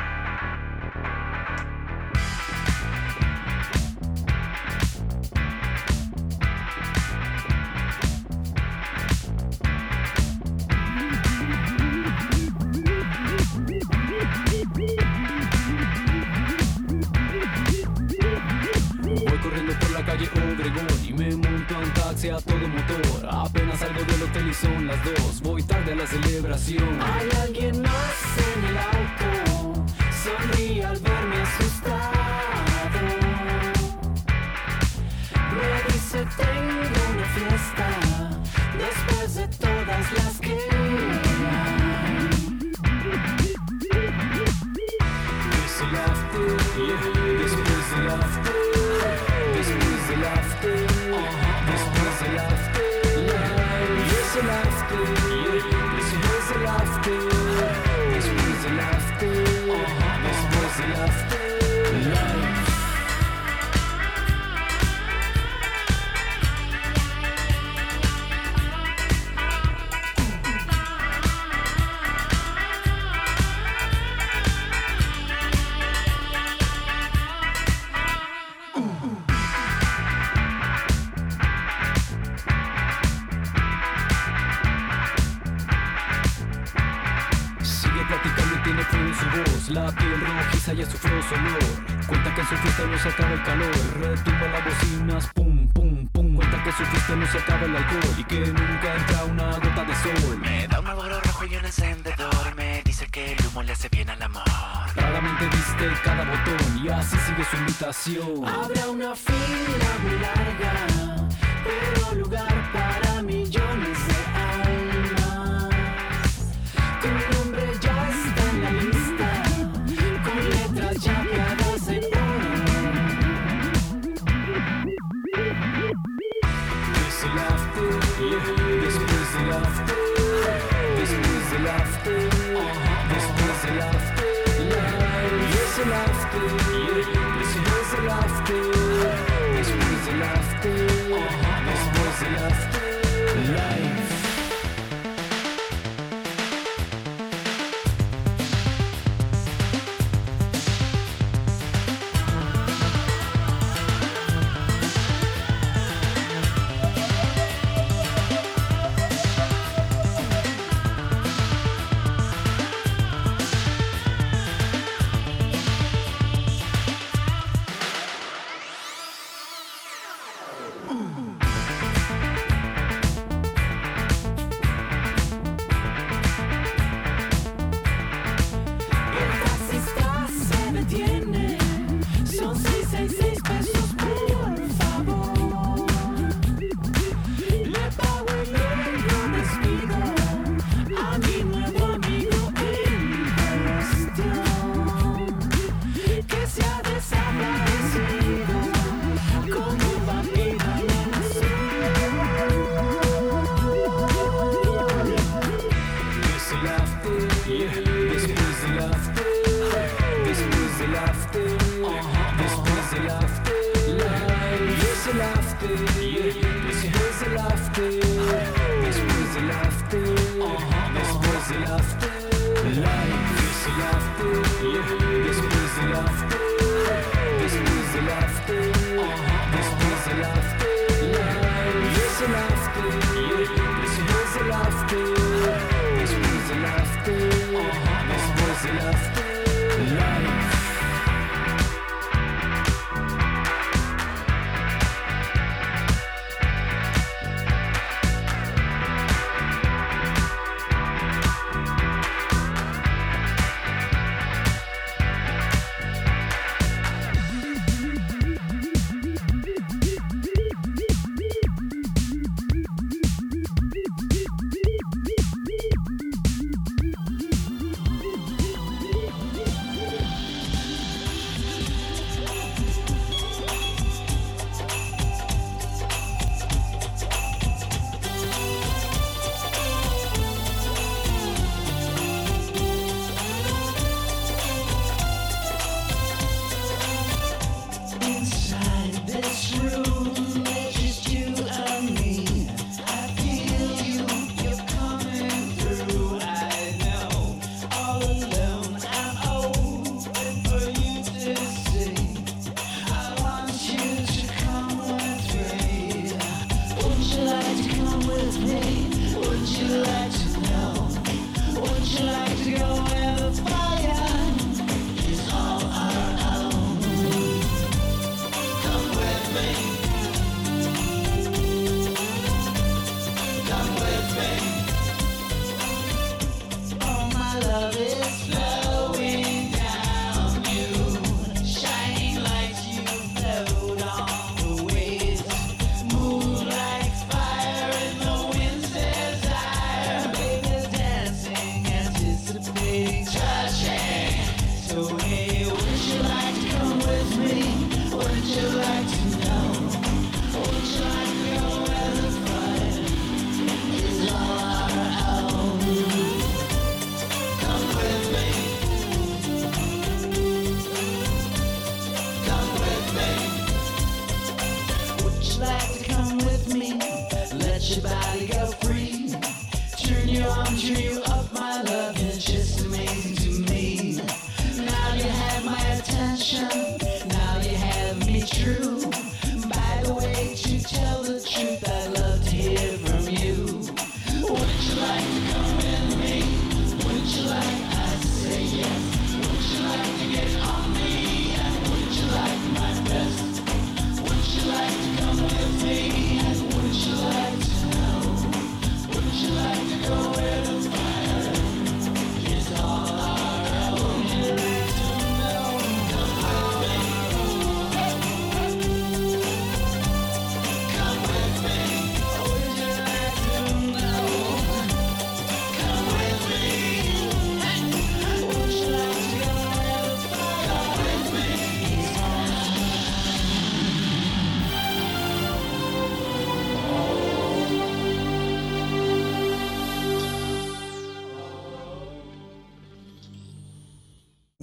I've 108.43 108.80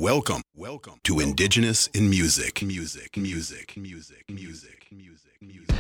Welcome, 0.07 0.43
welcome. 0.55 1.01
To 1.03 1.19
Indigenous 1.19 1.89
in 1.93 2.09
Music, 2.09 2.61
music, 2.61 3.17
music, 3.17 3.75
music, 3.75 4.23
music, 4.29 4.87
music, 4.89 5.41
music. 5.41 5.75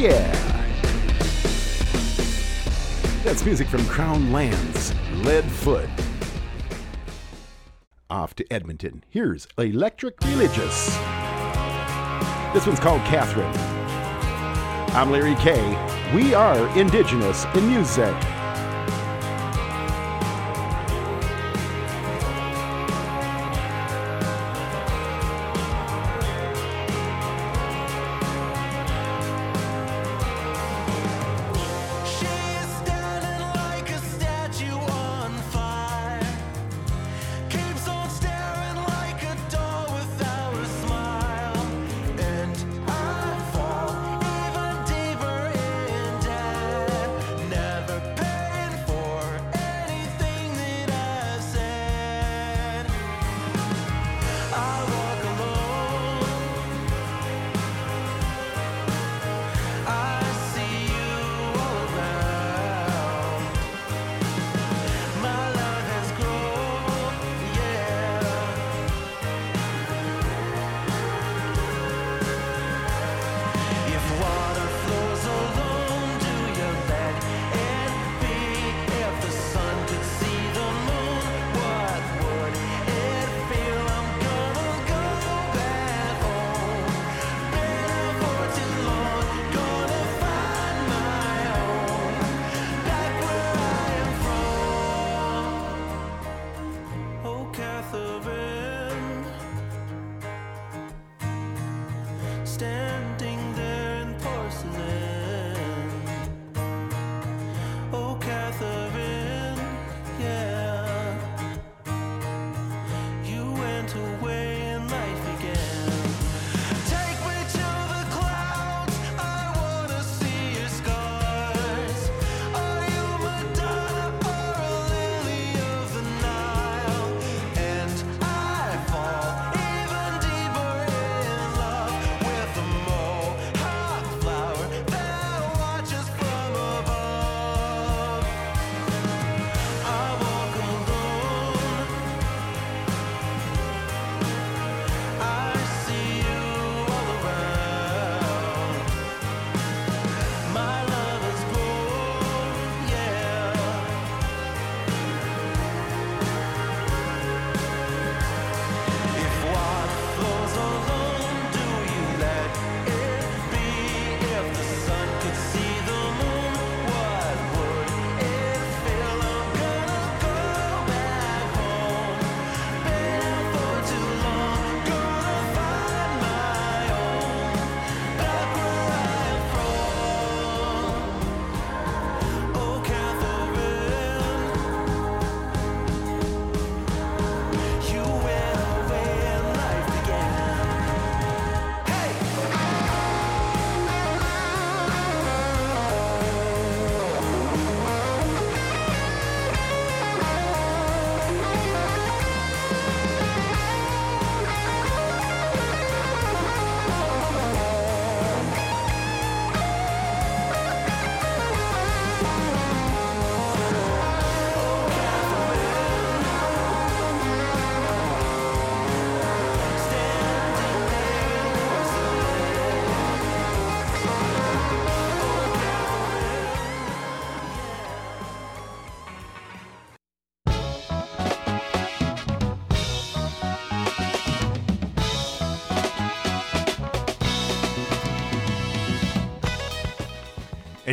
yeah. 0.00 0.32
That's 3.22 3.44
music 3.44 3.68
from 3.68 3.84
Crown 3.86 4.32
Lands, 4.32 4.94
Leadfoot. 5.22 5.90
Off 8.08 8.34
to 8.36 8.50
Edmonton. 8.50 9.04
Here's 9.10 9.46
Electric 9.58 10.18
Religious. 10.22 10.96
This 12.54 12.66
one's 12.66 12.80
called 12.80 13.02
Catherine. 13.02 13.54
I'm 14.96 15.10
Larry 15.10 15.34
K. 15.36 15.60
We 16.14 16.32
are 16.34 16.66
Indigenous 16.78 17.44
in 17.54 17.68
Music. 17.68 18.16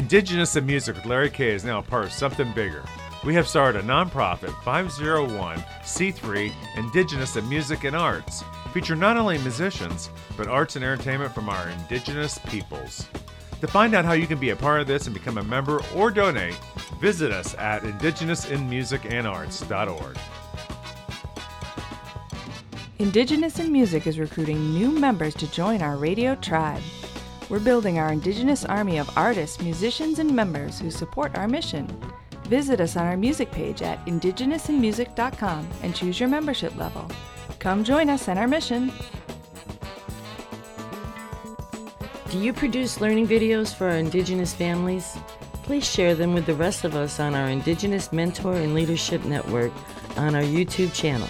Indigenous 0.08 0.56
in 0.56 0.66
Music 0.66 0.96
with 0.96 1.06
Larry 1.06 1.30
K 1.30 1.50
is 1.50 1.66
now 1.66 1.82
part 1.82 2.06
of 2.06 2.14
something 2.14 2.54
bigger. 2.54 2.82
We 3.26 3.34
have 3.34 3.46
started 3.46 3.84
a 3.84 3.86
nonprofit 3.86 4.52
501c3 4.64 6.54
Indigenous 6.78 7.36
in 7.36 7.50
Music 7.50 7.84
and 7.84 7.94
Arts, 7.94 8.42
featuring 8.74 9.02
not 9.02 9.18
only 9.18 9.38
musicians, 9.40 10.10
but 10.38 10.48
arts 10.48 10.78
and 10.78 10.86
entertainment 10.86 11.36
from 11.36 11.50
our 11.50 11.68
indigenous 11.68 12.38
peoples. 12.48 13.06
To 13.60 13.68
find 13.68 13.94
out 13.94 14.06
how 14.06 14.14
you 14.14 14.28
can 14.28 14.40
be 14.40 14.52
a 14.52 14.56
part 14.56 14.80
of 14.80 14.88
this 14.88 15.08
and 15.08 15.14
become 15.14 15.40
a 15.40 15.44
member 15.44 15.82
or 15.94 16.10
donate, 16.10 16.56
visit 17.02 17.34
us 17.34 17.54
at 17.56 17.82
indigenousinmusicandarts.org. 17.82 20.18
Indigenous 23.00 23.60
in 23.60 23.74
Music 23.74 24.08
is 24.08 24.20
recruiting 24.20 24.74
new 24.74 24.90
members 24.90 25.36
to 25.36 25.52
join 25.52 25.82
our 25.82 25.98
radio 25.98 26.34
tribe. 26.36 26.82
We're 27.50 27.60
building 27.60 27.98
our 27.98 28.12
Indigenous 28.12 28.66
army 28.66 28.98
of 28.98 29.10
artists, 29.18 29.62
musicians, 29.62 30.20
and 30.20 30.36
members 30.36 30.80
who 30.80 30.92
support 30.92 31.38
our 31.38 31.48
mission. 31.48 31.88
Visit 32.44 32.82
us 32.82 32.98
on 32.98 33.06
our 33.06 33.16
music 33.16 33.52
page 33.52 33.82
at 33.82 34.06
indigenousinmusic.com 34.06 35.70
and 35.82 35.96
choose 35.96 36.20
your 36.20 36.28
membership 36.28 36.76
level. 36.76 37.10
Come 37.60 37.86
join 37.86 38.10
us 38.10 38.28
in 38.28 38.38
our 38.38 38.48
mission. 38.48 38.92
Do 42.30 42.38
you 42.40 42.52
produce 42.52 43.00
learning 43.00 43.28
videos 43.28 43.74
for 43.74 43.88
our 43.88 43.98
Indigenous 43.98 44.54
families? 44.54 45.18
Please 45.64 45.90
share 45.90 46.16
them 46.16 46.34
with 46.34 46.46
the 46.46 46.56
rest 46.56 46.84
of 46.84 46.96
us 46.96 47.20
on 47.20 47.34
our 47.34 47.48
Indigenous 47.48 48.12
Mentor 48.12 48.56
and 48.56 48.74
Leadership 48.74 49.24
Network 49.24 49.72
on 50.18 50.36
our 50.36 50.44
YouTube 50.44 50.94
channel. 50.94 51.30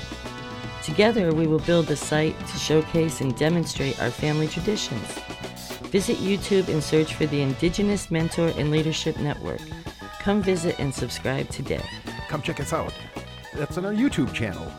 Together, 0.83 1.33
we 1.33 1.45
will 1.45 1.59
build 1.59 1.91
a 1.91 1.95
site 1.95 2.39
to 2.39 2.57
showcase 2.57 3.21
and 3.21 3.37
demonstrate 3.37 4.01
our 4.01 4.09
family 4.09 4.47
traditions. 4.47 5.19
Visit 5.91 6.17
YouTube 6.17 6.67
and 6.67 6.83
search 6.83 7.13
for 7.13 7.25
the 7.27 7.41
Indigenous 7.41 8.11
Mentor 8.11 8.49
and 8.57 8.71
Leadership 8.71 9.17
Network. 9.19 9.61
Come 10.19 10.41
visit 10.41 10.77
and 10.79 10.93
subscribe 10.93 11.47
today. 11.49 11.81
Come 12.27 12.41
check 12.41 12.59
us 12.59 12.73
out. 12.73 12.93
That's 13.53 13.77
on 13.77 13.85
our 13.85 13.93
YouTube 13.93 14.33
channel, 14.33 14.69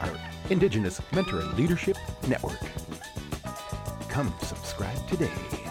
our 0.00 0.12
Indigenous 0.50 1.00
Mentor 1.12 1.40
and 1.40 1.54
Leadership 1.54 1.96
Network. 2.28 2.60
Come 4.08 4.32
subscribe 4.42 5.08
today. 5.08 5.63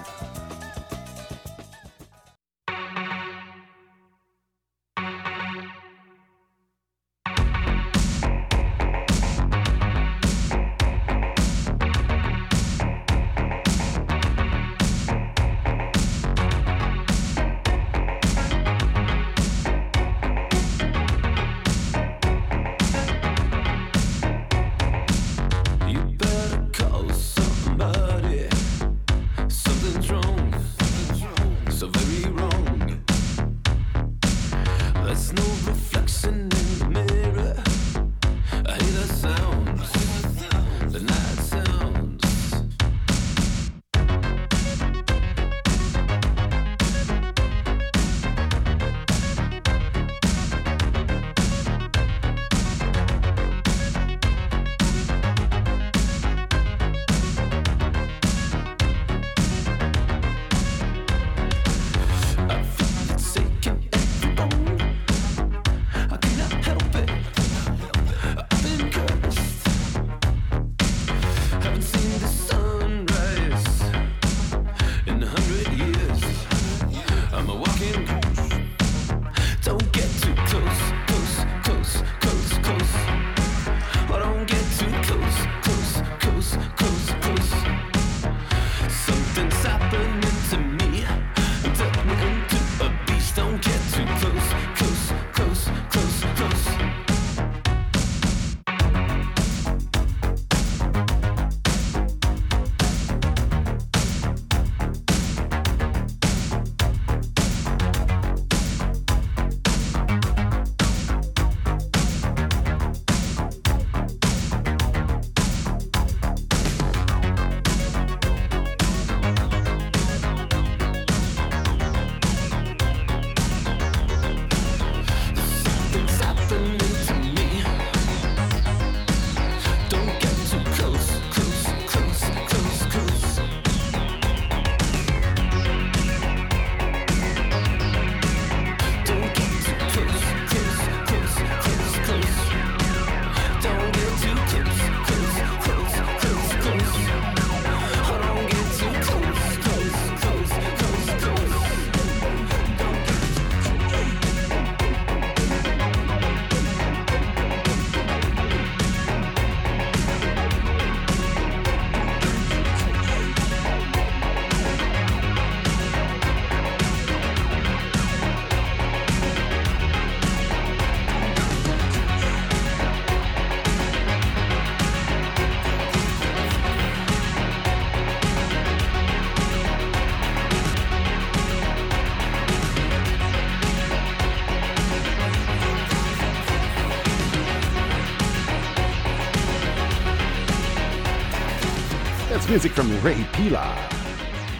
Music 192.53 192.73
from 192.73 193.01
Ray 193.01 193.25
Pila. 193.34 193.65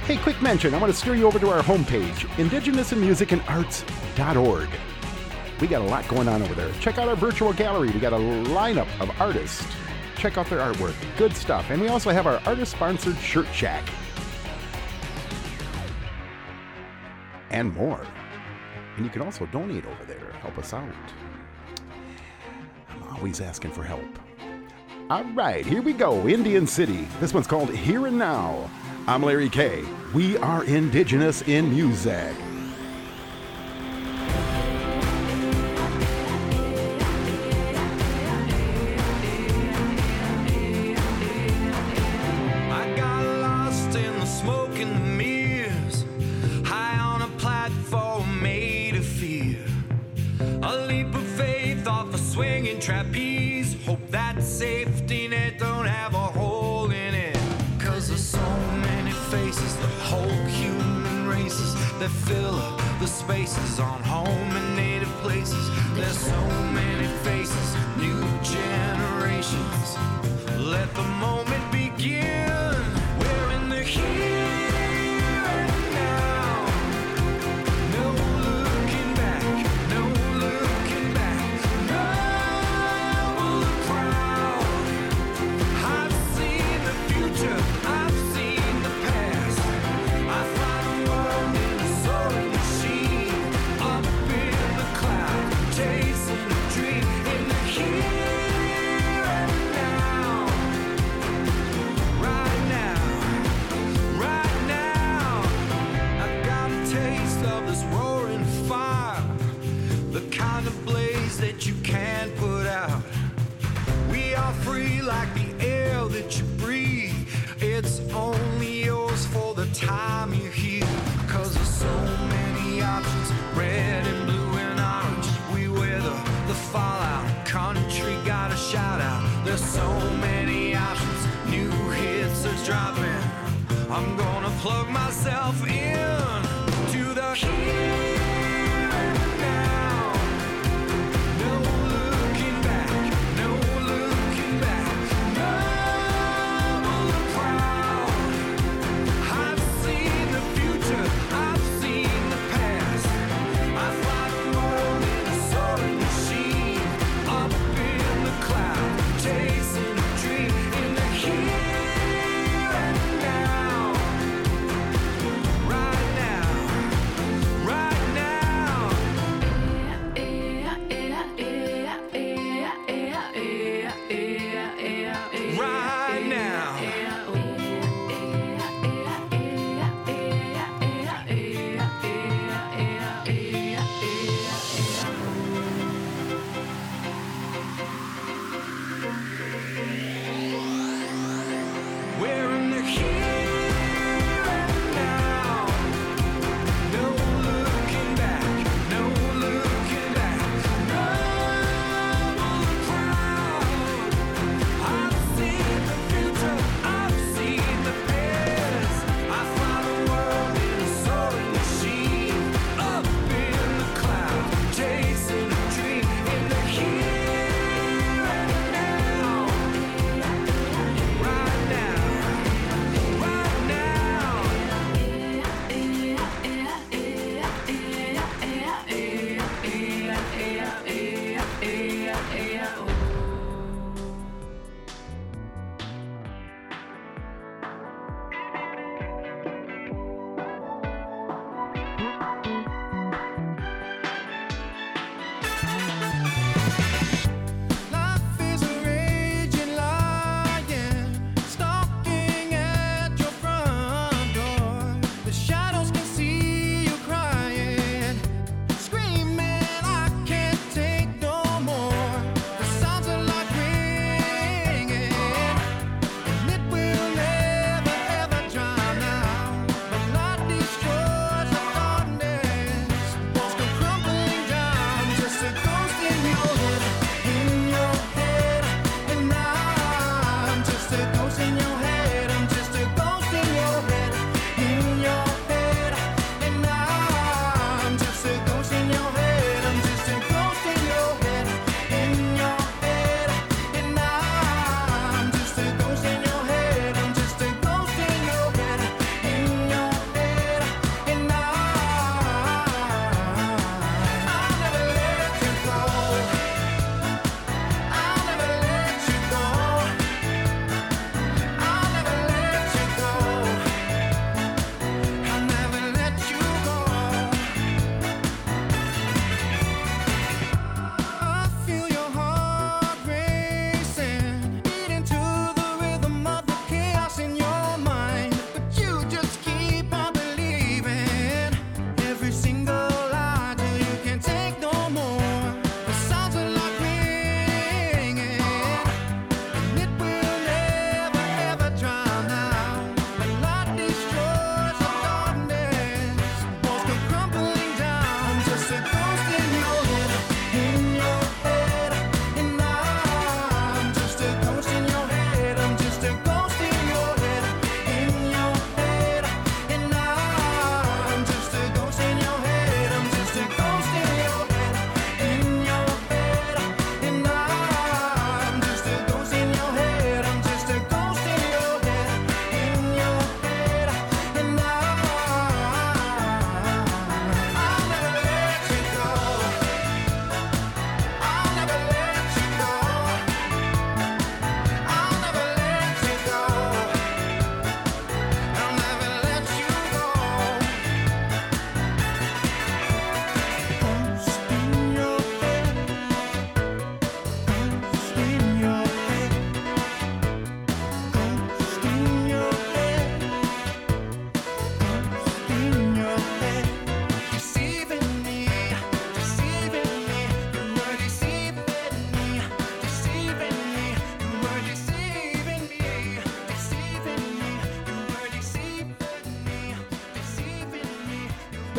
Hey, 0.08 0.18
quick 0.18 0.42
mention 0.42 0.74
I 0.74 0.80
want 0.80 0.92
to 0.92 0.98
steer 0.98 1.14
you 1.14 1.28
over 1.28 1.38
to 1.38 1.52
our 1.52 1.62
homepage, 1.62 2.26
indigenousinmusicandarts.org. 2.38 4.70
We 5.62 5.68
got 5.68 5.84
a 5.84 5.86
lot 5.86 6.08
going 6.08 6.28
on 6.28 6.42
over 6.42 6.56
there. 6.56 6.72
Check 6.80 6.98
out 6.98 7.08
our 7.08 7.16
virtual 7.16 7.54
gallery. 7.54 7.92
We 7.92 8.00
got 8.00 8.14
a 8.14 8.18
lineup 8.18 8.88
of 9.00 9.12
artists. 9.22 9.64
Check 10.18 10.40
out 10.40 10.48
their 10.48 10.58
artwork. 10.58 10.96
Good 11.20 11.36
stuff. 11.36 11.70
And 11.70 11.80
we 11.80 11.88
also 11.88 12.10
have 12.10 12.26
our 12.26 12.42
artist 12.48 12.72
sponsored 12.72 13.16
shirt 13.20 13.46
shack. 13.54 13.88
And 17.52 17.76
more. 17.76 18.08
And 18.96 19.06
you 19.06 19.12
can 19.12 19.22
also 19.22 19.46
donate 19.46 19.86
over 19.86 20.04
there. 20.06 20.32
Help 20.42 20.58
us 20.58 20.74
out. 20.74 20.90
I'm 22.90 23.04
always 23.04 23.40
asking 23.40 23.70
for 23.70 23.84
help. 23.84 24.18
All 25.14 25.24
right, 25.36 25.64
here 25.64 25.84
we 25.84 25.94
go. 25.94 26.28
Indian 26.28 26.66
City. 26.66 27.08
This 27.20 27.36
one's 27.36 27.46
called 27.46 27.70
Here 27.70 28.08
and 28.08 28.18
Now. 28.18 28.68
I'm 29.06 29.22
Larry 29.22 29.48
K. 29.48 29.86
We 30.12 30.38
are 30.40 30.64
indigenous 30.64 31.44
in 31.44 31.70
music. 31.70 32.34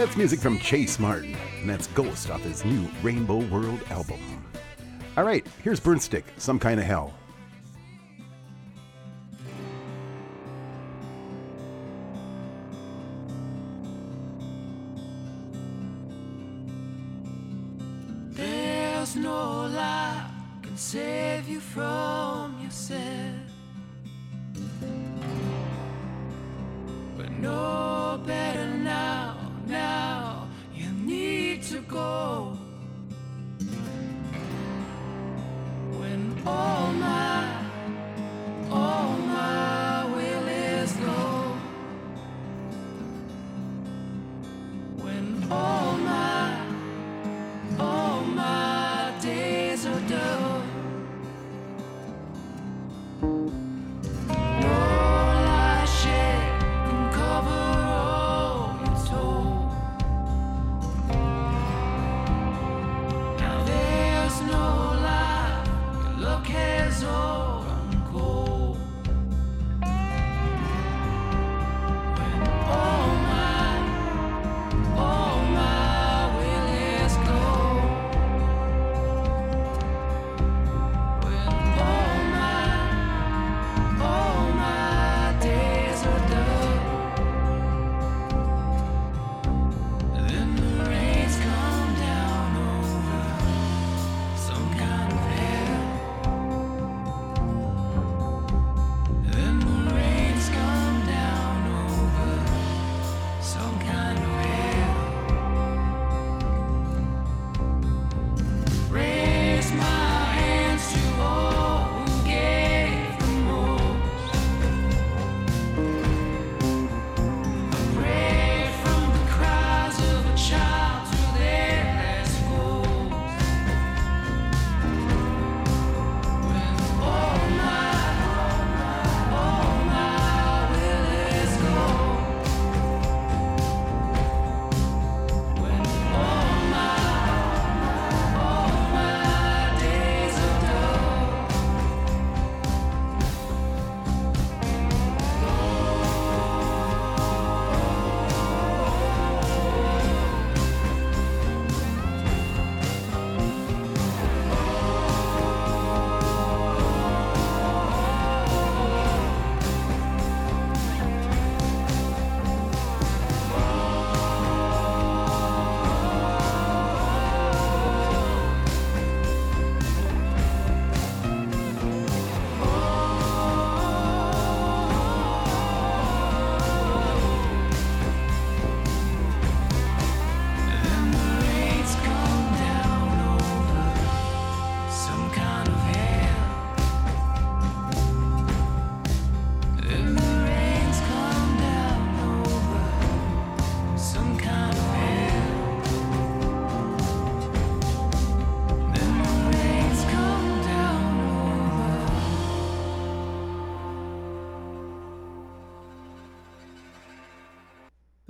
That's 0.05 0.19
music 0.19 0.41
from 0.41 0.59
Chase 0.59 0.99
Martin, 0.99 1.35
and 1.63 1.71
that's 1.71 1.87
Ghost 1.87 2.29
off 2.29 2.43
his 2.43 2.63
new 2.63 2.87
Rainbow 3.03 3.39
World 3.39 3.81
album. 3.89 4.21
All 5.17 5.25
right, 5.25 5.47
here's 5.63 5.81
Burnstick, 5.81 6.25
Some 6.37 6.59
Kind 6.59 6.79
of 6.79 6.85
Hell. 6.85 7.15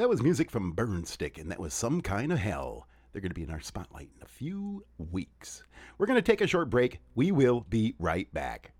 That 0.04 0.10
was 0.10 0.22
music 0.22 0.50
from 0.50 0.74
Burnstick, 0.74 1.38
and 1.38 1.50
that 1.50 1.58
was 1.58 1.72
Some 1.72 2.02
Kind 2.02 2.30
of 2.30 2.38
Hell. 2.38 2.86
They're 3.10 3.22
going 3.22 3.30
to 3.30 3.34
be 3.34 3.42
in 3.42 3.50
our 3.50 3.62
spotlight 3.62 4.10
in 4.14 4.22
a 4.22 4.28
few 4.28 4.84
weeks. 4.98 5.64
We're 5.96 6.04
going 6.04 6.18
to 6.18 6.22
take 6.22 6.42
a 6.42 6.46
short 6.46 6.68
break. 6.68 7.00
We 7.14 7.32
will 7.32 7.62
be 7.70 7.94
right 7.98 8.30
back. 8.34 8.74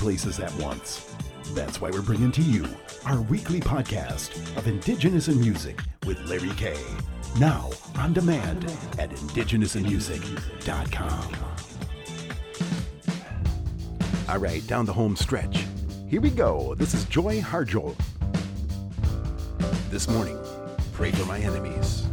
Places 0.00 0.40
at 0.40 0.52
once. 0.54 1.14
That's 1.52 1.80
why 1.80 1.90
we're 1.90 2.00
bringing 2.00 2.32
to 2.32 2.40
you 2.40 2.66
our 3.04 3.20
weekly 3.20 3.60
podcast 3.60 4.30
of 4.56 4.66
Indigenous 4.66 5.28
in 5.28 5.38
Music 5.38 5.78
with 6.06 6.18
Larry 6.26 6.48
K. 6.56 6.74
Now 7.38 7.68
on 7.98 8.14
demand 8.14 8.64
at 8.98 9.10
indigenousinmusic.com. 9.10 11.36
All 14.28 14.38
right, 14.38 14.66
down 14.66 14.86
the 14.86 14.92
home 14.92 15.14
stretch. 15.16 15.66
Here 16.08 16.22
we 16.22 16.30
go. 16.30 16.74
This 16.76 16.94
is 16.94 17.04
Joy 17.04 17.42
Harjo. 17.42 17.94
This 19.90 20.08
morning, 20.08 20.38
pray 20.94 21.10
for 21.10 21.26
my 21.26 21.40
enemies. 21.40 22.06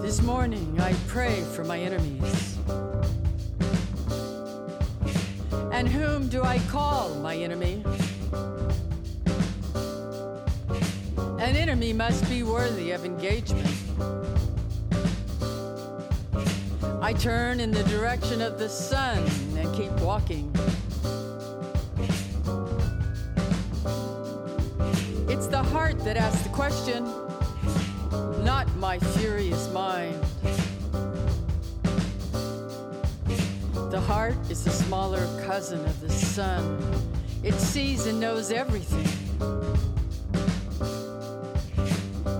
This 0.00 0.22
morning 0.22 0.80
I 0.80 0.94
pray 1.08 1.42
for 1.54 1.62
my 1.64 1.78
enemies. 1.78 2.51
Whom 6.22 6.28
do 6.28 6.44
I 6.44 6.60
call 6.70 7.16
my 7.16 7.34
enemy? 7.34 7.82
An 11.40 11.56
enemy 11.56 11.92
must 11.92 12.28
be 12.28 12.44
worthy 12.44 12.92
of 12.92 13.04
engagement. 13.04 13.68
I 17.00 17.12
turn 17.12 17.58
in 17.58 17.72
the 17.72 17.82
direction 17.84 18.40
of 18.40 18.56
the 18.60 18.68
sun 18.68 19.18
and 19.56 19.74
keep 19.74 19.90
walking. 20.00 20.54
It's 25.28 25.48
the 25.48 25.62
heart 25.72 25.98
that 26.04 26.16
asks 26.16 26.42
the 26.42 26.50
question, 26.50 27.04
not 28.44 28.72
my 28.76 29.00
furious 29.00 29.68
mind. 29.72 30.21
Heart 34.12 34.36
is 34.50 34.62
the 34.62 34.70
smaller 34.70 35.26
cousin 35.46 35.82
of 35.86 35.98
the 36.02 36.10
sun. 36.10 36.62
It 37.42 37.54
sees 37.54 38.04
and 38.04 38.20
knows 38.20 38.52
everything. 38.52 39.08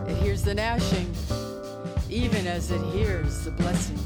It 0.06 0.16
hears 0.22 0.42
the 0.42 0.52
gnashing, 0.54 1.10
even 2.10 2.46
as 2.46 2.70
it 2.70 2.82
hears 2.92 3.46
the 3.46 3.52
blessing. 3.52 3.96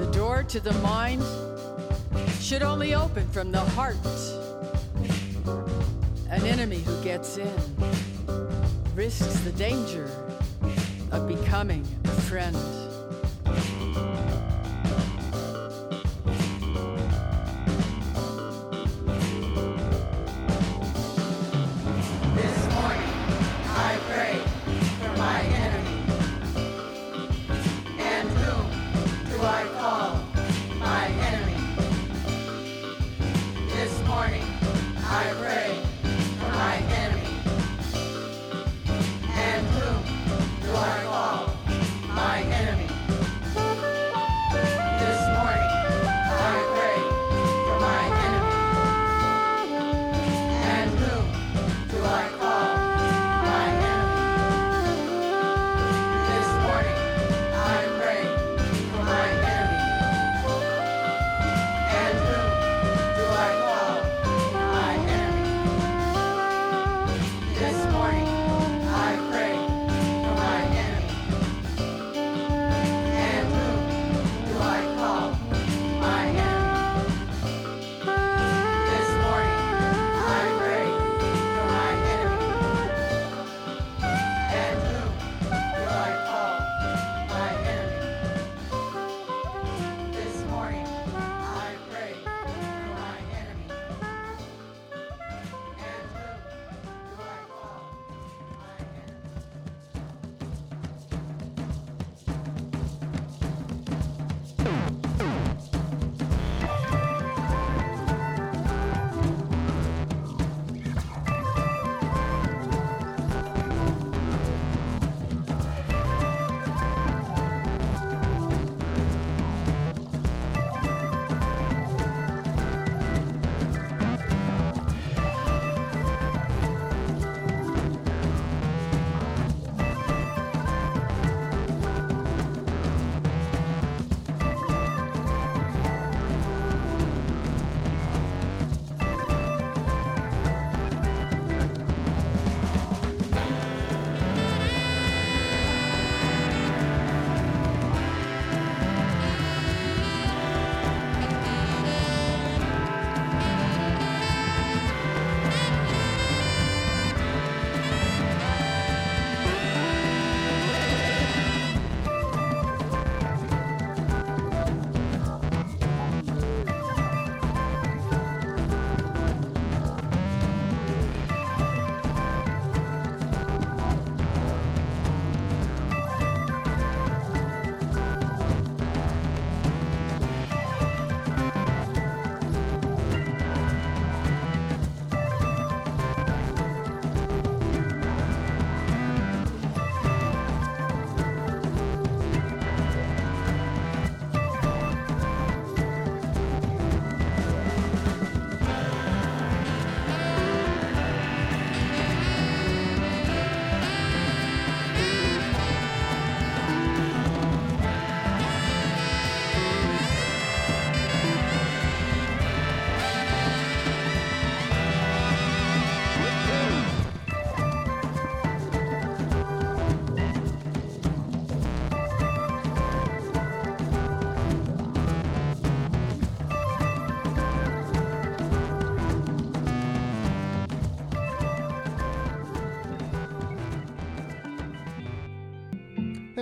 The 0.00 0.10
door 0.10 0.42
to 0.42 0.58
the 0.58 0.74
mind 0.82 1.22
should 2.40 2.64
only 2.64 2.92
open 2.96 3.28
from 3.28 3.52
the 3.52 3.64
heart. 3.76 4.04
An 6.28 6.44
enemy 6.44 6.80
who 6.80 7.00
gets 7.04 7.38
in 7.38 7.56
risks 8.96 9.38
the 9.42 9.52
danger 9.52 10.10
of 11.12 11.28
becoming 11.28 11.86
a 12.04 12.20
friend. 12.22 12.56
Thank 13.54 13.96
you. 13.96 14.51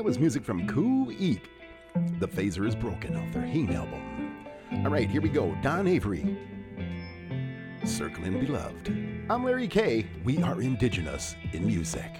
That 0.00 0.04
was 0.04 0.18
music 0.18 0.44
from 0.44 0.66
Khu.éex'. 0.66 1.42
The 2.20 2.26
Phaser 2.26 2.66
is 2.66 2.74
Broken 2.74 3.16
off 3.16 3.34
their 3.34 3.42
Heen 3.42 3.70
album. 3.70 4.46
All 4.82 4.90
right, 4.90 5.10
here 5.10 5.20
we 5.20 5.28
go. 5.28 5.54
Dawn 5.60 5.86
Avery, 5.86 6.38
Circling 7.84 8.40
Beloved. 8.40 8.88
I'm 9.28 9.44
Larry 9.44 9.68
K. 9.68 10.06
We 10.24 10.42
are 10.42 10.62
indigenous 10.62 11.36
in 11.52 11.66
music. 11.66 12.10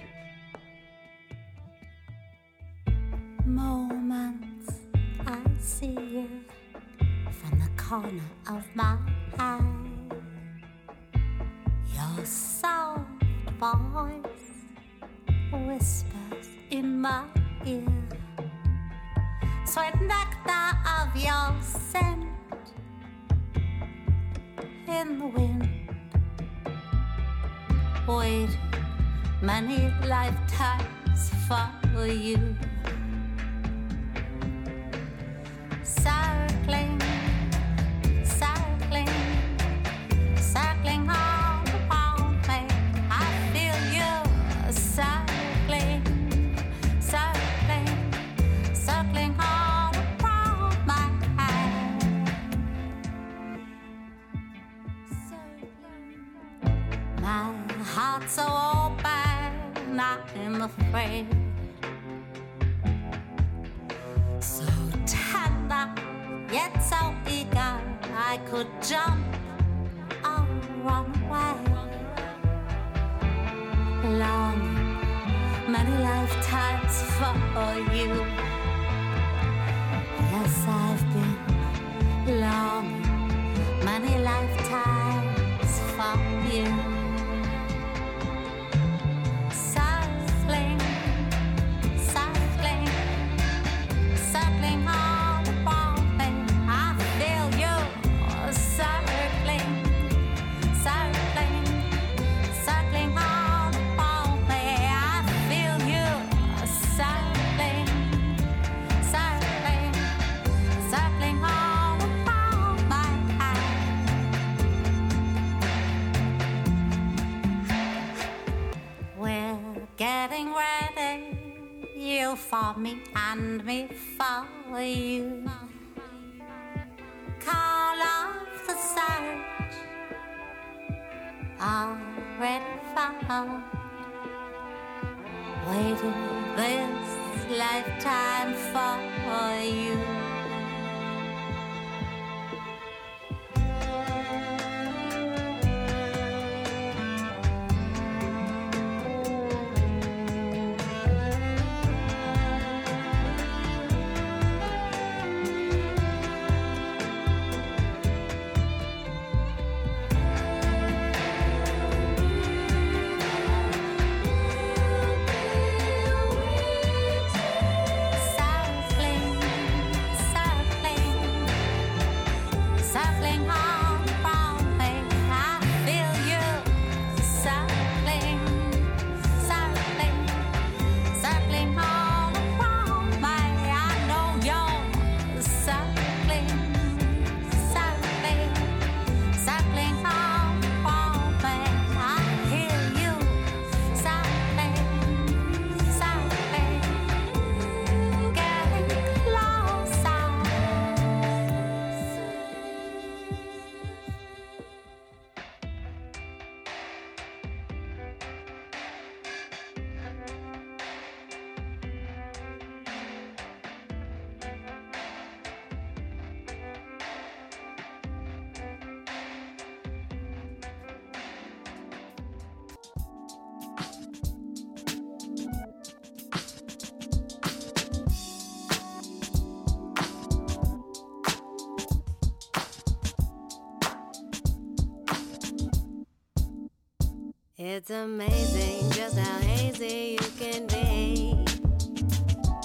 It's 237.73 237.89
amazing 237.89 238.91
just 238.91 239.17
how 239.17 239.39
hazy 239.39 240.17
you 240.19 240.27
can 240.37 240.67
be. 240.67 241.45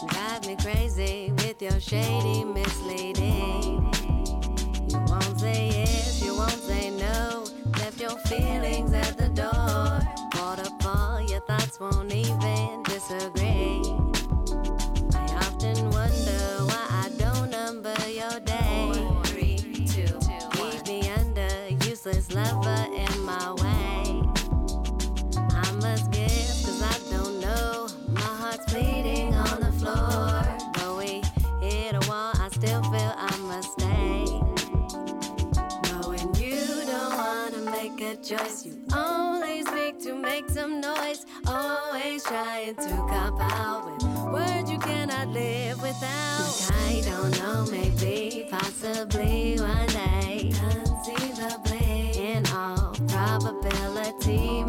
Drive 0.09 0.45
me 0.49 0.57
crazy 0.57 1.31
with 1.31 1.62
your 1.62 1.78
shady 1.78 2.43
misleading. 2.43 3.89
You 4.91 4.99
won't 5.07 5.39
say 5.39 5.69
yes, 5.69 6.20
you 6.24 6.35
won't 6.35 6.51
say 6.51 6.91
no. 6.91 7.47
Left 7.78 8.01
your 8.01 8.19
feelings 8.27 8.93
at 8.95 9.16
the 9.16 9.28
door. 9.28 10.01
Caught 10.35 10.66
up 10.66 10.85
all 10.85 11.20
your 11.20 11.41
thoughts, 11.43 11.78
won't 11.78 12.12
even 12.12 12.83
disagree. 12.83 14.06
choice 38.27 38.66
you 38.66 38.77
always 38.93 39.65
make 39.66 40.01
to 40.01 40.12
make 40.12 40.48
some 40.51 40.81
noise. 40.81 41.24
Always 41.47 42.24
trying 42.24 42.74
to 42.74 42.89
cop 43.09 43.40
out 43.40 43.86
with 43.86 44.03
words 44.32 44.69
you 44.69 44.78
cannot 44.78 45.28
live 45.28 45.81
without. 45.81 46.73
I 46.73 47.03
don't 47.05 47.39
know, 47.39 47.66
maybe, 47.70 48.48
possibly 48.51 49.61
one 49.61 49.86
day, 49.86 50.51
conceivably, 50.53 52.19
in 52.19 52.44
all 52.48 52.97
probability. 53.07 54.65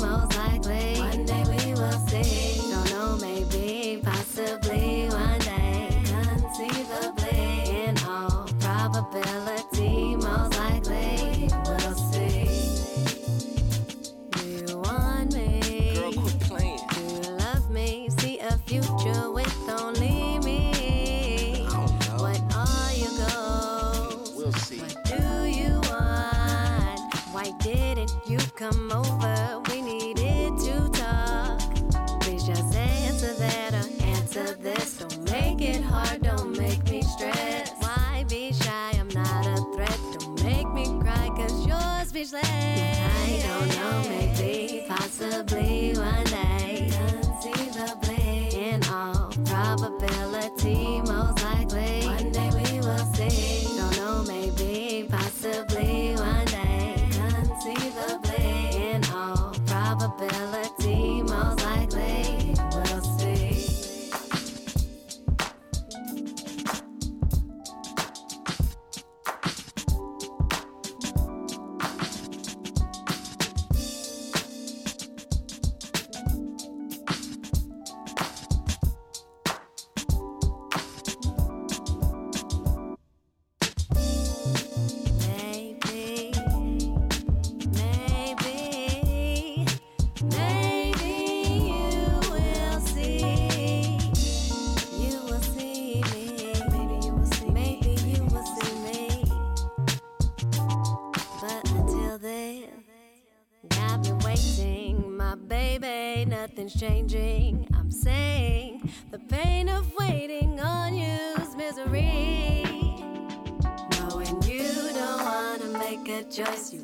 Make 116.03 116.09
a 116.09 116.23
choice, 116.29 116.73
you 116.73 116.83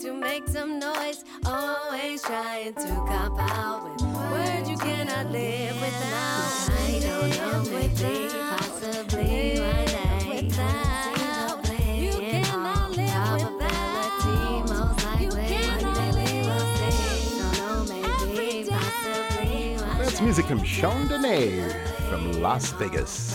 to 0.00 0.12
make 0.12 0.46
some 0.48 0.78
noise. 0.78 1.24
Always 1.44 2.22
trying 2.22 2.74
to 2.74 2.88
cop 3.08 3.38
out 3.38 3.84
with 3.84 4.02
words 4.02 4.70
you 4.70 4.76
cannot 4.76 5.30
live 5.30 5.74
without. 5.80 6.70
I 6.70 7.00
don't 7.00 7.30
know, 7.36 7.62
maybe, 7.70 8.28
possibly 8.56 9.60
one 9.60 9.86
day. 9.86 10.42
Without 10.42 11.68
you 11.96 12.12
cannot 12.12 12.90
live 12.90 13.44
without. 13.44 14.68
Most 14.68 15.04
likely, 15.04 15.28
one 15.28 15.94
day 15.94 16.10
we 16.16 16.28
will 16.46 16.66
see. 16.76 17.38
Don't 17.58 17.88
know, 17.98 18.26
maybe, 18.34 18.70
possibly 18.70 19.76
one 19.76 19.98
That's 19.98 20.20
music 20.20 20.46
from 20.46 20.62
Sean 20.62 21.08
Dene 21.08 21.70
from 22.08 22.40
Las 22.40 22.70
Vegas. 22.72 23.34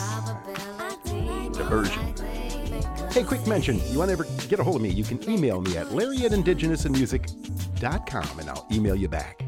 The 1.04 1.66
version. 1.70 2.13
Hey, 3.14 3.24
quick 3.24 3.46
mention. 3.46 3.80
You 3.92 4.00
want 4.00 4.10
to 4.10 4.14
ever 4.14 4.26
get 4.48 4.60
a 4.60 4.64
hold 4.64 4.78
of 4.78 4.82
me, 4.82 4.90
you 4.90 5.04
can 5.04 5.22
email 5.30 5.62
me 5.62 5.78
at 5.78 5.92
larry 5.92 6.26
at 6.26 6.32
indigenousinmusic.com 6.32 8.40
and 8.40 8.50
I'll 8.50 8.66
email 8.72 8.96
you 8.96 9.08
back. 9.08 9.40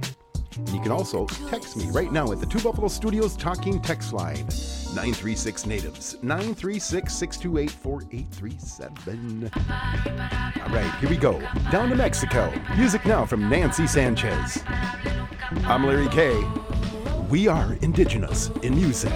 And 0.55 0.69
you 0.69 0.79
can 0.81 0.91
also 0.91 1.25
text 1.49 1.75
me 1.75 1.89
right 1.89 2.11
now 2.11 2.31
at 2.31 2.39
the 2.39 2.45
Two 2.45 2.59
Buffalo 2.59 2.87
Studios 2.87 3.35
talking 3.35 3.81
text 3.81 4.13
line 4.13 4.45
936 4.93 5.65
Natives 5.65 6.17
936 6.21 7.11
628 7.11 7.71
4837. 7.71 9.51
All 10.61 10.69
right, 10.69 10.93
here 10.99 11.09
we 11.09 11.17
go. 11.17 11.39
Down 11.71 11.89
to 11.89 11.95
Mexico. 11.95 12.53
Music 12.77 13.03
now 13.03 13.25
from 13.25 13.49
Nancy 13.49 13.87
Sanchez. 13.87 14.63
I'm 15.65 15.87
Larry 15.87 16.09
K. 16.09 16.39
We 17.31 17.47
are 17.47 17.73
indigenous 17.81 18.51
in 18.61 18.75
music. 18.75 19.11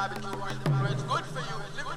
Barbecue 0.00 0.30
good 1.08 1.24
for 1.26 1.40
you, 1.40 1.89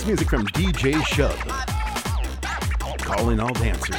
That's 0.00 0.08
music 0.08 0.30
from 0.30 0.46
DJ 0.46 0.94
Shub. 0.94 1.36
Calling 3.00 3.38
all 3.38 3.52
dancers. 3.52 3.94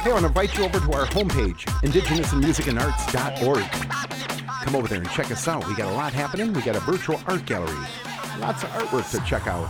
Hey, 0.00 0.08
I 0.08 0.10
want 0.12 0.20
to 0.20 0.28
invite 0.28 0.56
you 0.56 0.64
over 0.64 0.80
to 0.80 0.92
our 0.94 1.04
homepage, 1.04 1.66
indigenousmusicyandarts.org. 1.82 4.64
Come 4.64 4.76
over 4.76 4.88
there 4.88 5.00
and 5.00 5.10
check 5.10 5.30
us 5.30 5.46
out. 5.46 5.68
We 5.68 5.74
got 5.74 5.92
a 5.92 5.94
lot 5.94 6.14
happening. 6.14 6.54
We 6.54 6.62
got 6.62 6.76
a 6.76 6.80
virtual 6.80 7.20
art 7.26 7.44
gallery. 7.44 7.86
Lots 8.38 8.62
of 8.62 8.70
artwork 8.70 9.10
to 9.10 9.20
check 9.28 9.46
out. 9.46 9.68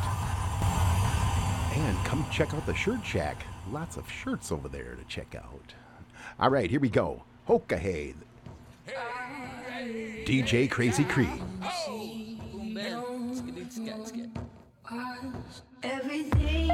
And 1.75 1.99
come 2.05 2.25
check 2.31 2.55
out 2.55 2.65
the 2.65 2.77
Shirt 2.77 3.05
Shack. 3.05 3.45
Lots 3.73 3.97
of 3.97 4.09
shirts 4.09 4.53
over 4.53 4.69
there 4.69 4.95
to 4.95 5.03
check 5.09 5.35
out. 5.35 5.75
All 6.39 6.51
right, 6.51 6.71
here 6.71 6.79
we 6.79 6.91
go. 6.91 7.25
Hoka 7.49 7.77
hey. 7.77 8.15
DJ 10.25 10.69
Crazy 10.71 11.05
Cree. 11.05 11.29
Everything 15.83 16.71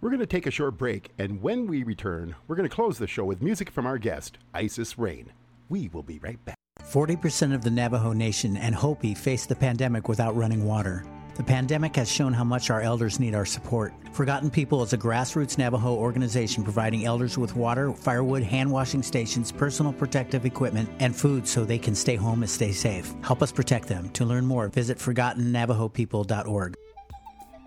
We're 0.00 0.10
going 0.10 0.20
to 0.20 0.26
take 0.26 0.46
a 0.46 0.52
short 0.52 0.78
break, 0.78 1.10
and 1.18 1.42
when 1.42 1.66
we 1.66 1.82
return, 1.82 2.36
we're 2.46 2.54
going 2.54 2.68
to 2.68 2.74
close 2.74 2.98
the 2.98 3.08
show 3.08 3.24
with 3.24 3.42
music 3.42 3.68
from 3.68 3.84
our 3.84 3.98
guest, 3.98 4.38
Iceis 4.54 4.94
Rain. 4.96 5.32
We 5.68 5.88
will 5.88 6.04
be 6.04 6.20
right 6.20 6.42
back. 6.44 6.54
40% 6.84 7.52
of 7.52 7.64
the 7.64 7.70
Navajo 7.70 8.12
Nation 8.12 8.56
and 8.56 8.76
Hopi 8.76 9.12
face 9.12 9.44
the 9.44 9.56
pandemic 9.56 10.06
without 10.08 10.36
running 10.36 10.64
water. 10.64 11.04
The 11.34 11.42
pandemic 11.42 11.96
has 11.96 12.10
shown 12.10 12.32
how 12.32 12.44
much 12.44 12.70
our 12.70 12.80
elders 12.80 13.18
need 13.18 13.34
our 13.34 13.44
support. 13.44 13.92
Forgotten 14.12 14.50
People 14.50 14.84
is 14.84 14.92
a 14.92 14.98
grassroots 14.98 15.58
Navajo 15.58 15.94
organization 15.94 16.62
providing 16.62 17.04
elders 17.04 17.36
with 17.36 17.56
water, 17.56 17.92
firewood, 17.92 18.44
hand 18.44 18.70
washing 18.70 19.02
stations, 19.02 19.50
personal 19.50 19.92
protective 19.92 20.46
equipment, 20.46 20.88
and 21.00 21.14
food 21.14 21.46
so 21.46 21.64
they 21.64 21.78
can 21.78 21.96
stay 21.96 22.14
home 22.14 22.42
and 22.42 22.50
stay 22.50 22.70
safe. 22.70 23.12
Help 23.22 23.42
us 23.42 23.50
protect 23.50 23.88
them. 23.88 24.10
To 24.10 24.24
learn 24.24 24.46
more, 24.46 24.68
visit 24.68 24.98
ForgottenNavajoPeople.org. 24.98 26.76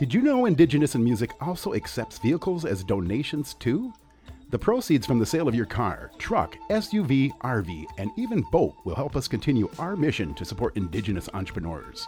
Did 0.02 0.15
you 0.15 0.23
know 0.23 0.48
Indigenous 0.48 0.95
in 0.95 1.03
Music 1.03 1.30
also 1.40 1.76
accepts 1.76 2.18
vehicles 2.18 2.65
as 2.65 2.84
donations 2.84 3.53
too? 3.53 3.94
The 4.49 4.57
proceeds 4.57 5.06
from 5.06 5.19
the 5.19 5.28
sale 5.28 5.48
of 5.48 5.53
your 5.53 5.68
car, 5.68 6.10
truck, 6.18 6.57
SUV, 6.72 7.30
RV, 7.41 7.86
and 7.99 8.10
even 8.18 8.41
boat 8.52 8.73
will 8.84 8.95
help 8.95 9.15
us 9.15 9.28
continue 9.28 9.69
our 9.78 9.95
mission 9.95 10.34
to 10.34 10.44
support 10.44 10.76
Indigenous 10.76 11.30
entrepreneurs. 11.36 12.07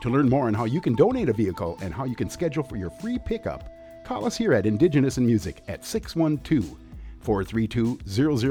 To 0.00 0.10
learn 0.10 0.28
more 0.28 0.48
on 0.48 0.54
how 0.54 0.64
you 0.64 0.80
can 0.80 0.96
donate 0.96 1.28
a 1.28 1.32
vehicle 1.32 1.78
and 1.80 1.94
how 1.94 2.06
you 2.06 2.16
can 2.16 2.28
schedule 2.28 2.64
for 2.64 2.74
your 2.74 2.90
free 2.90 3.20
pickup, 3.24 3.70
call 4.04 4.24
us 4.24 4.36
here 4.36 4.52
at 4.52 4.66
Indigenous 4.66 5.16
in 5.16 5.24
Music 5.24 5.62
at 5.68 5.84
612 5.84 6.76
432 7.20 8.00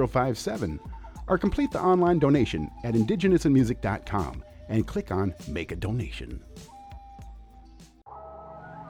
0057 0.08 0.80
or 1.28 1.38
complete 1.38 1.72
the 1.72 1.82
online 1.82 2.20
donation 2.20 2.72
at 2.86 2.94
indigenousinmusic.com 2.94 4.46
and 4.70 4.88
click 4.88 5.12
on 5.12 5.34
Make 5.50 5.74
a 5.74 5.76
Donation. 5.76 6.42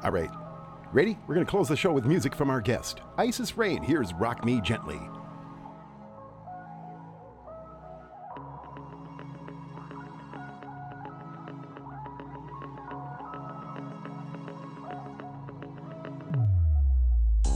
All 0.04 0.10
right, 0.10 0.32
ready? 0.94 1.16
We're 1.28 1.36
going 1.36 1.46
to 1.46 1.50
close 1.50 1.68
the 1.68 1.76
show 1.76 1.92
with 1.92 2.06
music 2.06 2.34
from 2.34 2.50
our 2.50 2.60
guest, 2.60 3.02
Iceis 3.20 3.56
Rain. 3.56 3.84
Here's 3.84 4.16
Rock 4.16 4.44
Me 4.44 4.60
Gently. 4.60 5.00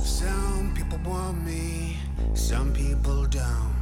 Some 0.03 0.71
people 0.75 0.99
want 1.03 1.43
me, 1.43 1.97
some 2.35 2.71
people 2.73 3.25
don't. 3.25 3.73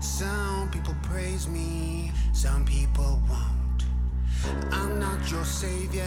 Some 0.00 0.70
people 0.72 0.96
praise 1.04 1.46
me, 1.46 2.10
some 2.32 2.64
people 2.64 3.22
won't. 3.28 3.55
I'm 4.72 4.98
not 4.98 5.30
your 5.30 5.44
savior, 5.44 6.04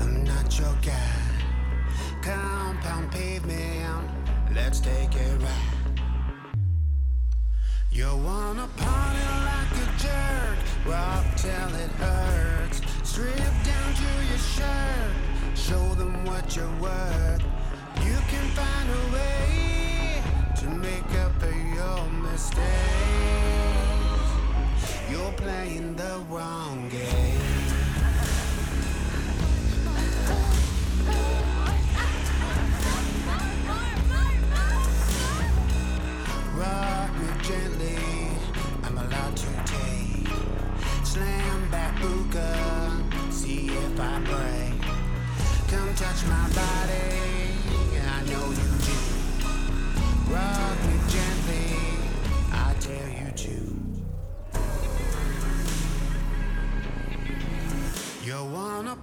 I'm 0.00 0.24
not 0.24 0.58
your 0.58 0.74
guide. 0.82 1.42
Compound 2.22 3.10
pavement, 3.12 4.10
let's 4.54 4.80
take 4.80 5.14
a 5.14 5.36
ride. 5.38 5.82
You 7.90 8.08
wanna 8.16 8.68
party 8.76 9.26
like 9.50 9.74
a 9.84 9.88
jerk, 9.98 10.58
rock 10.86 11.24
till 11.36 11.74
it 11.84 11.90
hurts. 12.02 12.80
Strip 13.02 13.36
down 13.36 13.94
to 14.02 14.10
your 14.30 14.38
shirt, 14.38 15.12
show 15.54 15.94
them 15.94 16.24
what 16.24 16.56
you're 16.56 16.76
worth. 16.80 17.42
You 18.06 18.16
can 18.32 18.46
find 18.58 18.88
a 18.90 19.12
way 19.12 20.22
to 20.60 20.66
make 20.70 21.10
up 21.20 21.32
for 21.40 21.52
your 21.52 22.06
mistakes. 22.22 23.51
You're 25.12 25.32
playing 25.32 25.94
the 25.94 26.24
wrong 26.30 26.88
game. 26.88 27.38
Rock 36.56 37.12
me 37.18 37.28
gently, 37.42 37.98
I'm 38.84 38.96
allowed 38.96 39.36
to 39.36 39.48
take. 39.66 40.32
Slam 41.04 41.70
back 41.70 41.94
buka, 41.96 43.30
see 43.30 43.66
if 43.68 44.00
I 44.00 44.18
break. 44.20 44.80
Come 45.68 45.94
touch 45.94 46.24
my 46.24 46.48
body, 46.56 47.52
I 48.00 48.22
know 48.30 48.46
you 48.48 48.68
do. 48.88 48.96
Rock 50.32 50.91
You 58.32 58.46
wanna 58.46 58.96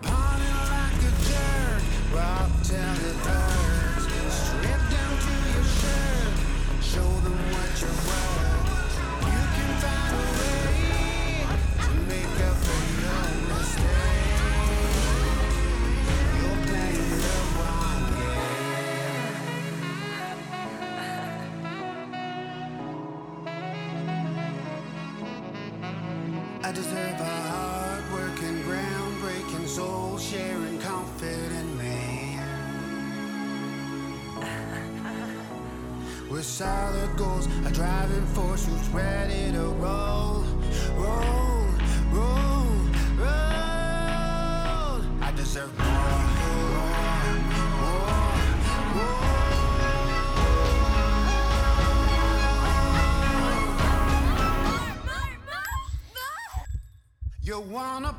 wanna 57.59 58.13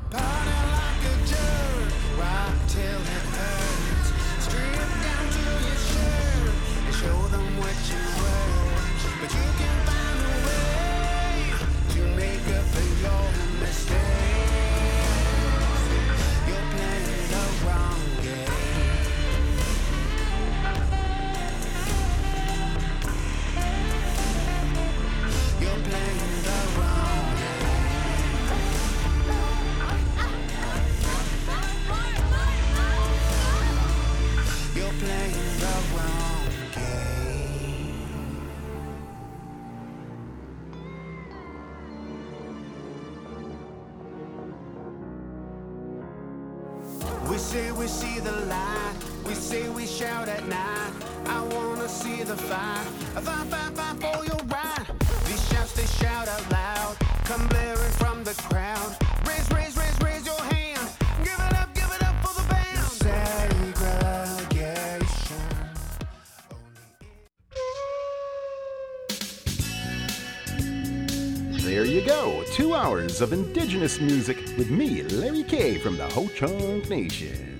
Of 73.21 73.33
Indigenous 73.33 73.99
music 73.99 74.37
with 74.57 74.71
me, 74.71 75.03
Larry 75.03 75.43
K 75.43 75.77
from 75.77 75.95
the 75.95 76.07
Ho 76.09 76.27
Chunk 76.29 76.89
Nation. 76.89 77.59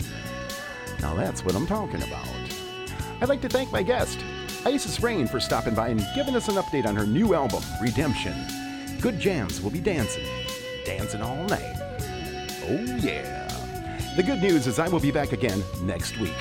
Now 1.01 1.13
that's 1.13 1.45
what 1.45 1.53
I'm 1.53 1.67
talking 1.67 2.01
about. 2.01 2.27
I'd 3.21 3.29
like 3.29 3.41
to 3.41 3.49
thank 3.49 3.71
my 3.71 3.83
guest, 3.83 4.17
Iceis 4.63 5.03
Rain, 5.03 5.27
for 5.27 5.39
stopping 5.39 5.75
by 5.75 5.89
and 5.89 6.03
giving 6.15 6.35
us 6.35 6.47
an 6.47 6.55
update 6.55 6.87
on 6.87 6.95
her 6.95 7.05
new 7.05 7.35
album, 7.35 7.61
Redemption. 7.79 8.33
Good 9.01 9.19
jams 9.19 9.61
will 9.61 9.69
be 9.69 9.79
dancing, 9.79 10.25
dancing 10.83 11.21
all 11.21 11.43
night. 11.43 11.75
Oh, 12.63 12.97
yeah. 12.99 13.47
The 14.15 14.23
good 14.23 14.41
news 14.41 14.65
is 14.65 14.79
I 14.79 14.87
will 14.87 14.99
be 14.99 15.11
back 15.11 15.31
again 15.31 15.63
next 15.83 16.17
week. 16.19 16.33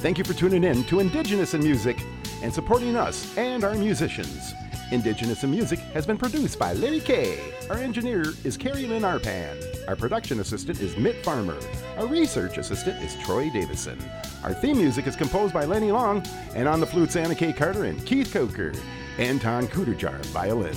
Thank 0.00 0.18
you 0.18 0.24
for 0.24 0.34
tuning 0.34 0.64
in 0.64 0.84
to 0.84 1.00
Indigenous 1.00 1.54
in 1.54 1.62
Music 1.62 1.96
and 2.42 2.52
supporting 2.52 2.96
us 2.96 3.34
and 3.38 3.64
our 3.64 3.74
musicians. 3.74 4.52
Indigenous 4.92 5.42
in 5.42 5.50
Music 5.50 5.80
has 5.94 6.06
been 6.06 6.16
produced 6.16 6.60
by 6.60 6.72
Larry 6.72 7.00
K. 7.00 7.52
Our 7.68 7.78
engineer 7.78 8.24
is 8.44 8.56
Carrie 8.56 8.86
Lynn 8.86 9.02
Arpan. 9.02 9.56
Our 9.88 9.96
production 9.96 10.38
assistant 10.38 10.80
is 10.80 10.96
Mitt 10.96 11.24
Farmer. 11.24 11.58
Our 11.98 12.06
research 12.06 12.56
assistant 12.56 13.02
is 13.02 13.16
Troy 13.16 13.50
Davison. 13.50 13.98
Our 14.44 14.54
theme 14.54 14.78
music 14.78 15.08
is 15.08 15.16
composed 15.16 15.52
by 15.52 15.64
Lenny 15.64 15.90
Long, 15.90 16.24
and 16.54 16.68
on 16.68 16.78
the 16.78 16.86
flutes, 16.86 17.16
Anna 17.16 17.34
K. 17.34 17.52
Carter 17.52 17.86
and 17.86 18.04
Keith 18.06 18.32
Coker. 18.32 18.72
Anton 19.18 19.66
Kuderjar, 19.66 20.24
violin. 20.26 20.76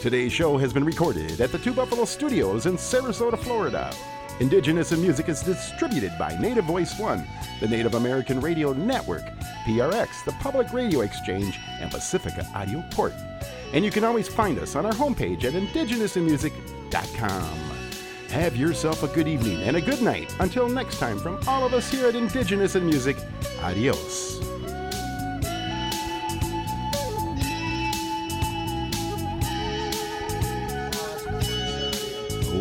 Today's 0.00 0.32
show 0.32 0.58
has 0.58 0.72
been 0.72 0.84
recorded 0.84 1.40
at 1.40 1.52
the 1.52 1.58
Two 1.58 1.72
Buffalo 1.72 2.06
Studios 2.06 2.66
in 2.66 2.76
Sarasota, 2.76 3.38
Florida. 3.38 3.94
Indigenous 4.40 4.90
in 4.90 5.00
Music 5.00 5.28
is 5.28 5.42
distributed 5.42 6.12
by 6.18 6.36
Native 6.40 6.64
Voice 6.64 6.98
One, 6.98 7.24
the 7.60 7.68
Native 7.68 7.94
American 7.94 8.40
Radio 8.40 8.72
Network, 8.72 9.22
PRX, 9.64 10.24
the 10.24 10.32
Public 10.40 10.72
Radio 10.72 11.00
Exchange, 11.00 11.58
and 11.80 11.90
Pacifica 11.90 12.46
Audio 12.54 12.84
Port. 12.90 13.14
And 13.72 13.84
you 13.84 13.90
can 13.90 14.04
always 14.04 14.28
find 14.28 14.58
us 14.58 14.76
on 14.76 14.86
our 14.86 14.92
homepage 14.92 15.44
at 15.44 15.54
indigenousinmusic.com. 15.54 17.58
Have 18.28 18.56
yourself 18.56 19.02
a 19.02 19.08
good 19.08 19.28
evening 19.28 19.62
and 19.62 19.76
a 19.76 19.80
good 19.80 20.02
night. 20.02 20.34
Until 20.40 20.68
next 20.68 20.98
time, 20.98 21.18
from 21.18 21.38
all 21.46 21.64
of 21.64 21.72
us 21.72 21.90
here 21.90 22.08
at 22.08 22.14
Indigenous 22.14 22.74
in 22.74 22.84
Music, 22.84 23.16
adios. 23.62 24.40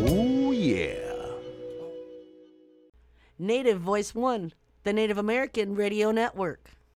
Oh, 0.06 0.52
yeah. 0.52 1.00
Native 3.40 3.80
Voice 3.80 4.14
One, 4.14 4.54
the 4.84 4.94
Native 4.94 5.18
American 5.18 5.76
Radio 5.76 6.12
Network. 6.12 6.72